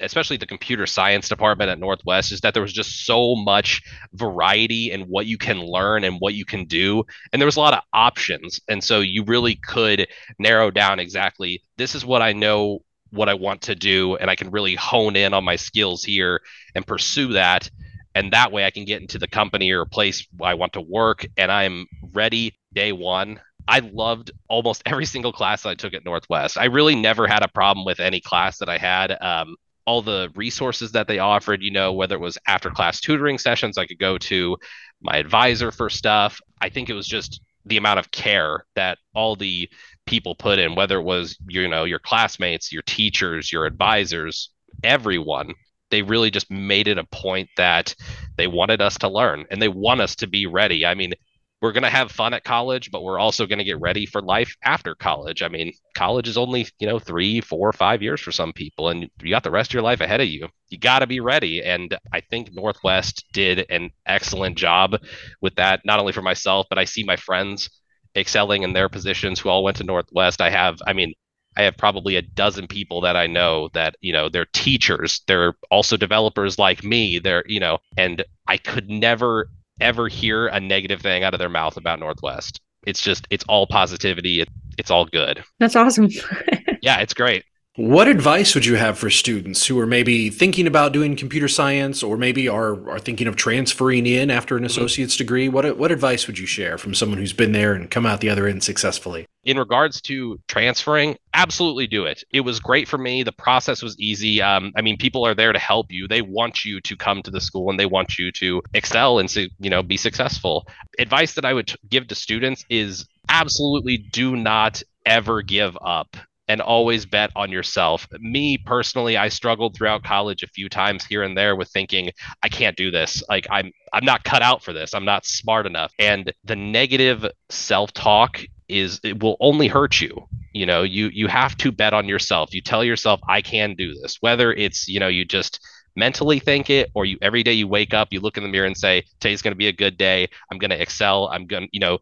especially 0.00 0.36
the 0.36 0.46
computer 0.46 0.86
science 0.86 1.28
department 1.28 1.70
at 1.70 1.78
Northwest, 1.78 2.32
is 2.32 2.40
that 2.40 2.54
there 2.54 2.62
was 2.62 2.72
just 2.72 3.04
so 3.04 3.34
much 3.34 3.82
variety 4.12 4.90
in 4.90 5.02
what 5.02 5.26
you 5.26 5.36
can 5.38 5.60
learn 5.60 6.04
and 6.04 6.16
what 6.20 6.34
you 6.34 6.44
can 6.44 6.64
do. 6.64 7.04
And 7.32 7.40
there 7.40 7.46
was 7.46 7.56
a 7.56 7.60
lot 7.60 7.74
of 7.74 7.82
options. 7.92 8.60
And 8.68 8.82
so 8.82 9.00
you 9.00 9.24
really 9.24 9.56
could 9.56 10.06
narrow 10.38 10.70
down 10.70 11.00
exactly 11.00 11.62
this 11.76 11.94
is 11.94 12.04
what 12.04 12.22
I 12.22 12.32
know 12.32 12.80
what 13.10 13.28
I 13.28 13.34
want 13.34 13.62
to 13.62 13.74
do. 13.74 14.16
And 14.16 14.30
I 14.30 14.36
can 14.36 14.50
really 14.50 14.74
hone 14.74 15.16
in 15.16 15.34
on 15.34 15.44
my 15.44 15.56
skills 15.56 16.04
here 16.04 16.40
and 16.74 16.86
pursue 16.86 17.32
that. 17.32 17.70
And 18.14 18.32
that 18.32 18.52
way 18.52 18.64
I 18.64 18.70
can 18.70 18.84
get 18.84 19.00
into 19.00 19.18
the 19.18 19.28
company 19.28 19.70
or 19.70 19.84
place 19.84 20.26
I 20.42 20.54
want 20.54 20.74
to 20.74 20.80
work 20.80 21.26
and 21.36 21.50
I'm 21.50 21.86
ready 22.12 22.58
day 22.72 22.92
one 22.92 23.40
I 23.68 23.80
loved 23.80 24.30
almost 24.48 24.82
every 24.86 25.04
single 25.04 25.32
class 25.32 25.66
I 25.66 25.74
took 25.74 25.94
at 25.94 26.04
Northwest. 26.04 26.56
I 26.56 26.64
really 26.64 26.96
never 26.96 27.26
had 27.26 27.44
a 27.44 27.48
problem 27.48 27.84
with 27.84 28.00
any 28.00 28.20
class 28.20 28.58
that 28.58 28.68
I 28.68 28.78
had. 28.78 29.16
Um, 29.20 29.56
all 29.86 30.02
the 30.02 30.30
resources 30.34 30.92
that 30.92 31.06
they 31.06 31.18
offered, 31.18 31.62
you 31.62 31.70
know, 31.70 31.92
whether 31.92 32.14
it 32.14 32.20
was 32.20 32.38
after 32.46 32.70
class 32.70 33.00
tutoring 33.00 33.38
sessions, 33.38 33.78
I 33.78 33.86
could 33.86 33.98
go 33.98 34.18
to 34.18 34.56
my 35.00 35.16
advisor 35.16 35.70
for 35.70 35.88
stuff. 35.88 36.40
I 36.60 36.68
think 36.70 36.88
it 36.88 36.94
was 36.94 37.06
just 37.06 37.40
the 37.64 37.76
amount 37.76 37.98
of 37.98 38.10
care 38.10 38.64
that 38.74 38.98
all 39.14 39.36
the 39.36 39.68
people 40.06 40.34
put 40.34 40.58
in, 40.58 40.74
whether 40.74 40.98
it 40.98 41.04
was, 41.04 41.38
you 41.48 41.68
know, 41.68 41.84
your 41.84 41.98
classmates, 41.98 42.72
your 42.72 42.82
teachers, 42.82 43.52
your 43.52 43.66
advisors, 43.66 44.50
everyone. 44.82 45.54
They 45.90 46.02
really 46.02 46.30
just 46.30 46.50
made 46.50 46.86
it 46.86 46.98
a 46.98 47.04
point 47.04 47.48
that 47.56 47.94
they 48.36 48.46
wanted 48.46 48.82
us 48.82 48.98
to 48.98 49.08
learn 49.08 49.46
and 49.50 49.60
they 49.60 49.68
want 49.68 50.02
us 50.02 50.16
to 50.16 50.26
be 50.26 50.46
ready. 50.46 50.84
I 50.84 50.94
mean, 50.94 51.14
we're 51.60 51.72
going 51.72 51.82
to 51.82 51.90
have 51.90 52.12
fun 52.12 52.34
at 52.34 52.44
college, 52.44 52.90
but 52.90 53.02
we're 53.02 53.18
also 53.18 53.46
going 53.46 53.58
to 53.58 53.64
get 53.64 53.80
ready 53.80 54.06
for 54.06 54.22
life 54.22 54.56
after 54.62 54.94
college. 54.94 55.42
I 55.42 55.48
mean, 55.48 55.72
college 55.96 56.28
is 56.28 56.38
only, 56.38 56.68
you 56.78 56.86
know, 56.86 56.98
three, 56.98 57.40
four, 57.40 57.72
five 57.72 58.00
years 58.00 58.20
for 58.20 58.30
some 58.30 58.52
people, 58.52 58.88
and 58.88 59.10
you 59.22 59.30
got 59.30 59.42
the 59.42 59.50
rest 59.50 59.70
of 59.70 59.74
your 59.74 59.82
life 59.82 60.00
ahead 60.00 60.20
of 60.20 60.28
you. 60.28 60.48
You 60.68 60.78
got 60.78 61.00
to 61.00 61.06
be 61.06 61.20
ready. 61.20 61.62
And 61.62 61.96
I 62.12 62.20
think 62.20 62.54
Northwest 62.54 63.24
did 63.32 63.66
an 63.70 63.90
excellent 64.06 64.56
job 64.56 64.96
with 65.40 65.56
that, 65.56 65.80
not 65.84 65.98
only 65.98 66.12
for 66.12 66.22
myself, 66.22 66.66
but 66.68 66.78
I 66.78 66.84
see 66.84 67.02
my 67.02 67.16
friends 67.16 67.70
excelling 68.14 68.62
in 68.62 68.72
their 68.72 68.88
positions 68.88 69.40
who 69.40 69.48
all 69.48 69.64
went 69.64 69.78
to 69.78 69.84
Northwest. 69.84 70.40
I 70.40 70.50
have, 70.50 70.78
I 70.86 70.92
mean, 70.92 71.14
I 71.56 71.62
have 71.62 71.76
probably 71.76 72.14
a 72.14 72.22
dozen 72.22 72.68
people 72.68 73.00
that 73.00 73.16
I 73.16 73.26
know 73.26 73.68
that, 73.74 73.96
you 74.00 74.12
know, 74.12 74.28
they're 74.28 74.46
teachers. 74.52 75.22
They're 75.26 75.54
also 75.72 75.96
developers 75.96 76.56
like 76.56 76.84
me. 76.84 77.18
They're, 77.18 77.42
you 77.46 77.58
know, 77.58 77.78
and 77.96 78.24
I 78.46 78.58
could 78.58 78.88
never 78.88 79.50
ever 79.80 80.08
hear 80.08 80.46
a 80.48 80.60
negative 80.60 81.00
thing 81.00 81.24
out 81.24 81.34
of 81.34 81.38
their 81.38 81.48
mouth 81.48 81.76
about 81.76 81.98
Northwest. 81.98 82.60
It's 82.86 83.02
just 83.02 83.26
it's 83.30 83.44
all 83.48 83.66
positivity. 83.66 84.40
It, 84.40 84.48
it's 84.78 84.90
all 84.90 85.04
good. 85.04 85.42
That's 85.58 85.76
awesome. 85.76 86.08
yeah, 86.82 87.00
it's 87.00 87.14
great. 87.14 87.44
What 87.78 88.08
advice 88.08 88.56
would 88.56 88.66
you 88.66 88.74
have 88.74 88.98
for 88.98 89.08
students 89.08 89.64
who 89.66 89.78
are 89.78 89.86
maybe 89.86 90.30
thinking 90.30 90.66
about 90.66 90.92
doing 90.92 91.14
computer 91.14 91.46
science 91.46 92.02
or 92.02 92.16
maybe 92.16 92.48
are, 92.48 92.90
are 92.90 92.98
thinking 92.98 93.28
of 93.28 93.36
transferring 93.36 94.04
in 94.04 94.32
after 94.32 94.56
an 94.56 94.62
mm-hmm. 94.64 94.66
associate's 94.66 95.16
degree? 95.16 95.48
What, 95.48 95.78
what 95.78 95.92
advice 95.92 96.26
would 96.26 96.40
you 96.40 96.46
share 96.46 96.76
from 96.76 96.92
someone 96.92 97.18
who's 97.18 97.32
been 97.32 97.52
there 97.52 97.74
and 97.74 97.88
come 97.88 98.04
out 98.04 98.20
the 98.20 98.30
other 98.30 98.48
end 98.48 98.64
successfully? 98.64 99.27
In 99.44 99.56
regards 99.58 100.00
to 100.02 100.38
transferring, 100.48 101.16
absolutely 101.32 101.86
do 101.86 102.04
it. 102.04 102.22
It 102.32 102.40
was 102.40 102.60
great 102.60 102.88
for 102.88 102.98
me. 102.98 103.22
The 103.22 103.32
process 103.32 103.82
was 103.82 103.98
easy. 103.98 104.42
Um, 104.42 104.72
I 104.76 104.82
mean, 104.82 104.96
people 104.98 105.26
are 105.26 105.34
there 105.34 105.52
to 105.52 105.58
help 105.58 105.86
you. 105.90 106.08
They 106.08 106.22
want 106.22 106.64
you 106.64 106.80
to 106.80 106.96
come 106.96 107.22
to 107.22 107.30
the 107.30 107.40
school 107.40 107.70
and 107.70 107.78
they 107.78 107.86
want 107.86 108.18
you 108.18 108.32
to 108.32 108.60
excel 108.74 109.18
and 109.18 109.34
you 109.34 109.70
know 109.70 109.82
be 109.82 109.96
successful. 109.96 110.66
Advice 110.98 111.34
that 111.34 111.44
I 111.44 111.54
would 111.54 111.72
give 111.88 112.08
to 112.08 112.14
students 112.14 112.64
is 112.68 113.06
absolutely 113.28 113.98
do 113.98 114.36
not 114.36 114.82
ever 115.06 115.42
give 115.42 115.76
up 115.80 116.16
and 116.48 116.60
always 116.60 117.06
bet 117.06 117.30
on 117.36 117.52
yourself. 117.52 118.08
Me 118.18 118.56
personally, 118.56 119.16
I 119.16 119.28
struggled 119.28 119.76
throughout 119.76 120.02
college 120.02 120.42
a 120.42 120.48
few 120.48 120.68
times 120.68 121.04
here 121.04 121.22
and 121.22 121.36
there 121.36 121.54
with 121.54 121.68
thinking 121.68 122.10
I 122.42 122.48
can't 122.48 122.76
do 122.76 122.90
this. 122.90 123.22
Like 123.28 123.46
I'm 123.50 123.70
I'm 123.92 124.04
not 124.04 124.24
cut 124.24 124.42
out 124.42 124.64
for 124.64 124.72
this. 124.72 124.94
I'm 124.94 125.04
not 125.04 125.26
smart 125.26 125.66
enough. 125.66 125.92
And 125.98 126.32
the 126.44 126.56
negative 126.56 127.26
self-talk 127.50 128.40
is 128.68 129.00
it 129.02 129.22
will 129.22 129.36
only 129.40 129.68
hurt 129.68 130.00
you. 130.00 130.28
You 130.52 130.66
know, 130.66 130.82
you 130.82 131.10
you 131.12 131.28
have 131.28 131.56
to 131.58 131.72
bet 131.72 131.94
on 131.94 132.08
yourself. 132.08 132.54
You 132.54 132.60
tell 132.60 132.84
yourself 132.84 133.20
I 133.28 133.42
can 133.42 133.74
do 133.74 133.94
this. 133.94 134.18
Whether 134.20 134.52
it's, 134.52 134.88
you 134.88 135.00
know, 135.00 135.08
you 135.08 135.24
just 135.24 135.60
mentally 135.96 136.38
think 136.38 136.70
it 136.70 136.90
or 136.94 137.04
you 137.04 137.18
every 137.20 137.42
day 137.42 137.52
you 137.52 137.66
wake 137.66 137.92
up 137.92 138.06
you 138.12 138.20
look 138.20 138.36
in 138.36 138.44
the 138.44 138.48
mirror 138.48 138.66
and 138.66 138.76
say 138.76 139.02
today's 139.18 139.42
going 139.42 139.50
to 139.50 139.58
be 139.58 139.66
a 139.66 139.72
good 139.72 139.98
day 139.98 140.28
i'm 140.52 140.56
going 140.56 140.70
to 140.70 140.80
excel 140.80 141.26
i'm 141.32 141.44
going 141.44 141.64
to 141.64 141.68
you 141.72 141.80
know 141.80 141.98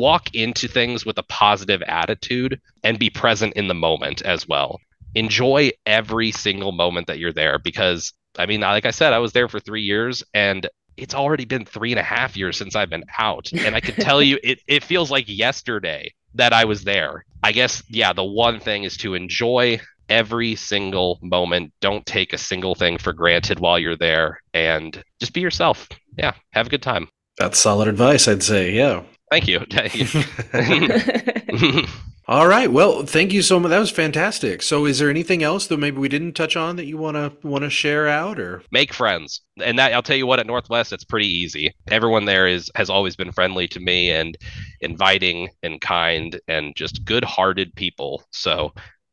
walk 0.00 0.34
into 0.34 0.66
things 0.66 1.04
with 1.04 1.18
a 1.18 1.22
positive 1.24 1.82
attitude 1.82 2.60
and 2.82 2.98
be 2.98 3.10
present 3.10 3.52
in 3.54 3.68
the 3.68 3.74
moment 3.74 4.22
as 4.22 4.48
well. 4.48 4.80
Enjoy 5.14 5.70
every 5.84 6.32
single 6.32 6.72
moment 6.72 7.06
that 7.06 7.18
you're 7.18 7.32
there 7.32 7.58
because, 7.58 8.12
I 8.38 8.46
mean, 8.46 8.60
like 8.62 8.86
I 8.86 8.92
said, 8.92 9.12
I 9.12 9.18
was 9.18 9.32
there 9.32 9.48
for 9.48 9.60
three 9.60 9.82
years 9.82 10.24
and 10.32 10.66
it's 11.02 11.14
already 11.14 11.44
been 11.44 11.64
three 11.64 11.92
and 11.92 11.98
a 11.98 12.04
half 12.04 12.36
years 12.36 12.56
since 12.56 12.76
I've 12.76 12.90
been 12.90 13.04
out. 13.18 13.50
And 13.52 13.74
I 13.74 13.80
can 13.80 13.94
tell 13.94 14.22
you, 14.22 14.38
it, 14.42 14.60
it 14.66 14.84
feels 14.84 15.10
like 15.10 15.28
yesterday 15.28 16.12
that 16.34 16.52
I 16.52 16.64
was 16.64 16.84
there. 16.84 17.24
I 17.42 17.52
guess, 17.52 17.82
yeah, 17.88 18.12
the 18.12 18.24
one 18.24 18.60
thing 18.60 18.84
is 18.84 18.96
to 18.98 19.14
enjoy 19.14 19.80
every 20.08 20.56
single 20.56 21.18
moment. 21.22 21.72
Don't 21.80 22.04
take 22.04 22.32
a 22.32 22.38
single 22.38 22.74
thing 22.74 22.98
for 22.98 23.12
granted 23.12 23.60
while 23.60 23.78
you're 23.78 23.96
there 23.96 24.40
and 24.52 25.02
just 25.20 25.32
be 25.32 25.40
yourself. 25.40 25.88
Yeah, 26.16 26.34
have 26.52 26.66
a 26.66 26.70
good 26.70 26.82
time. 26.82 27.08
That's 27.38 27.58
solid 27.58 27.88
advice, 27.88 28.28
I'd 28.28 28.42
say. 28.42 28.72
Yeah. 28.72 29.04
Thank 29.30 29.48
you. 29.48 29.60
All 32.30 32.46
right. 32.46 32.70
Well, 32.70 33.04
thank 33.04 33.32
you 33.32 33.42
so 33.42 33.58
much. 33.58 33.70
That 33.70 33.80
was 33.80 33.90
fantastic. 33.90 34.62
So, 34.62 34.86
is 34.86 35.00
there 35.00 35.10
anything 35.10 35.42
else 35.42 35.66
that 35.66 35.78
maybe 35.78 35.98
we 35.98 36.08
didn't 36.08 36.34
touch 36.34 36.54
on 36.54 36.76
that 36.76 36.86
you 36.86 36.96
want 36.96 37.16
to 37.16 37.32
want 37.44 37.64
to 37.64 37.70
share 37.70 38.06
out 38.06 38.38
or 38.38 38.62
make 38.70 38.94
friends? 38.94 39.40
And 39.60 39.76
that 39.80 39.92
I'll 39.92 40.00
tell 40.00 40.16
you 40.16 40.28
what, 40.28 40.38
at 40.38 40.46
Northwest, 40.46 40.92
it's 40.92 41.02
pretty 41.02 41.26
easy. 41.26 41.74
Everyone 41.88 42.26
there 42.26 42.46
is 42.46 42.70
has 42.76 42.88
always 42.88 43.16
been 43.16 43.32
friendly 43.32 43.66
to 43.66 43.80
me 43.80 44.12
and 44.12 44.38
inviting 44.80 45.48
and 45.64 45.80
kind 45.80 46.40
and 46.46 46.72
just 46.76 47.04
good-hearted 47.04 47.74
people. 47.74 48.22
So, 48.30 48.72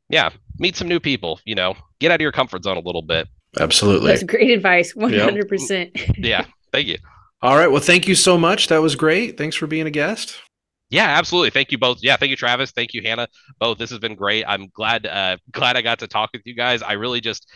yeah, 0.10 0.30
meet 0.60 0.76
some 0.76 0.88
new 0.88 1.00
people. 1.00 1.40
You 1.44 1.56
know, 1.56 1.74
get 1.98 2.12
out 2.12 2.16
of 2.18 2.22
your 2.22 2.32
comfort 2.32 2.66
zone 2.66 2.78
a 2.78 2.82
little 2.82 3.02
bit. 3.02 3.28
Absolutely. 3.60 4.12
That's 4.12 4.22
great 4.22 4.52
advice. 4.52 4.96
One 4.96 5.12
hundred 5.12 5.50
percent. 5.50 5.90
Yeah. 6.20 6.46
Thank 6.72 6.86
you. 6.86 7.00
All 7.42 7.58
right. 7.58 7.72
Well, 7.72 7.82
thank 7.82 8.08
you 8.08 8.14
so 8.14 8.38
much. 8.38 8.68
That 8.68 8.84
was 8.84 8.96
great. 8.96 9.40
Thanks 9.40 9.56
for 9.56 9.66
being 9.66 9.88
a 9.88 9.92
guest. 9.92 10.36
Yeah, 10.90 11.08
absolutely. 11.08 11.50
Thank 11.50 11.72
you 11.72 11.78
both. 11.78 12.00
Yeah, 12.02 12.16
thank 12.16 12.30
you, 12.30 12.36
Travis. 12.36 12.72
Thank 12.72 12.94
you, 12.94 13.02
Hannah. 13.04 13.28
Both. 13.60 13.78
This 13.78 13.90
has 13.90 14.00
been 14.00 14.16
great. 14.16 14.46
I'm 14.48 14.70
glad 14.74 15.06
uh, 15.06 15.38
glad 15.52 15.76
I 15.76 15.82
got 15.82 16.00
to 16.00 16.08
talk 16.08 16.30
with 16.34 16.44
you 16.46 16.56
guys. 16.56 16.82
I 16.82 16.94
really 16.94 17.22
just, 17.22 17.48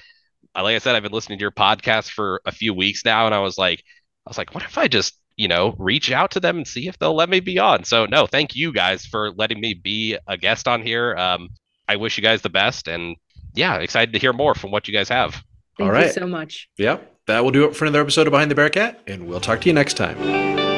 like 0.55 0.75
I 0.75 0.79
said, 0.79 0.95
I've 0.95 1.03
been 1.03 1.11
listening 1.11 1.39
to 1.39 1.43
your 1.43 1.51
podcast 1.51 2.09
for 2.09 2.41
a 2.45 2.51
few 2.51 2.73
weeks 2.73 3.05
now, 3.05 3.25
and 3.25 3.33
I 3.33 3.39
was 3.39 3.57
like, 3.57 3.83
I 4.25 4.29
was 4.29 4.37
like, 4.37 4.53
what 4.53 4.63
if 4.63 4.77
I 4.77 4.87
just 4.87 5.17
you 5.37 5.47
know 5.47 5.73
reach 5.77 6.11
out 6.11 6.31
to 6.31 6.39
them 6.39 6.57
and 6.57 6.67
see 6.67 6.87
if 6.87 6.99
they'll 6.99 7.15
let 7.15 7.29
me 7.29 7.39
be 7.39 7.57
on? 7.57 7.85
So 7.85 8.05
no, 8.05 8.27
thank 8.27 8.55
you 8.55 8.73
guys 8.73 9.05
for 9.05 9.31
letting 9.31 9.61
me 9.61 9.73
be 9.73 10.17
a 10.27 10.37
guest 10.37 10.67
on 10.67 10.81
here. 10.81 11.15
Um, 11.15 11.49
I 11.87 11.95
wish 11.95 12.17
you 12.17 12.23
guys 12.23 12.41
the 12.41 12.49
best, 12.49 12.87
and 12.87 13.15
yeah, 13.53 13.77
excited 13.77 14.13
to 14.13 14.19
hear 14.19 14.33
more 14.33 14.55
from 14.55 14.71
what 14.71 14.87
you 14.87 14.93
guys 14.93 15.09
have. 15.09 15.31
Thank 15.77 15.87
All 15.87 15.91
right. 15.91 16.07
you 16.07 16.13
so 16.13 16.27
much. 16.27 16.69
Yep. 16.77 17.07
That 17.27 17.43
will 17.43 17.51
do 17.51 17.65
it 17.65 17.75
for 17.75 17.85
another 17.85 18.01
episode 18.01 18.27
of 18.27 18.31
Behind 18.31 18.51
the 18.51 18.55
Bearcat, 18.55 19.01
and 19.07 19.27
we'll 19.27 19.39
talk 19.39 19.61
to 19.61 19.67
you 19.67 19.73
next 19.73 19.93
time. 19.95 20.70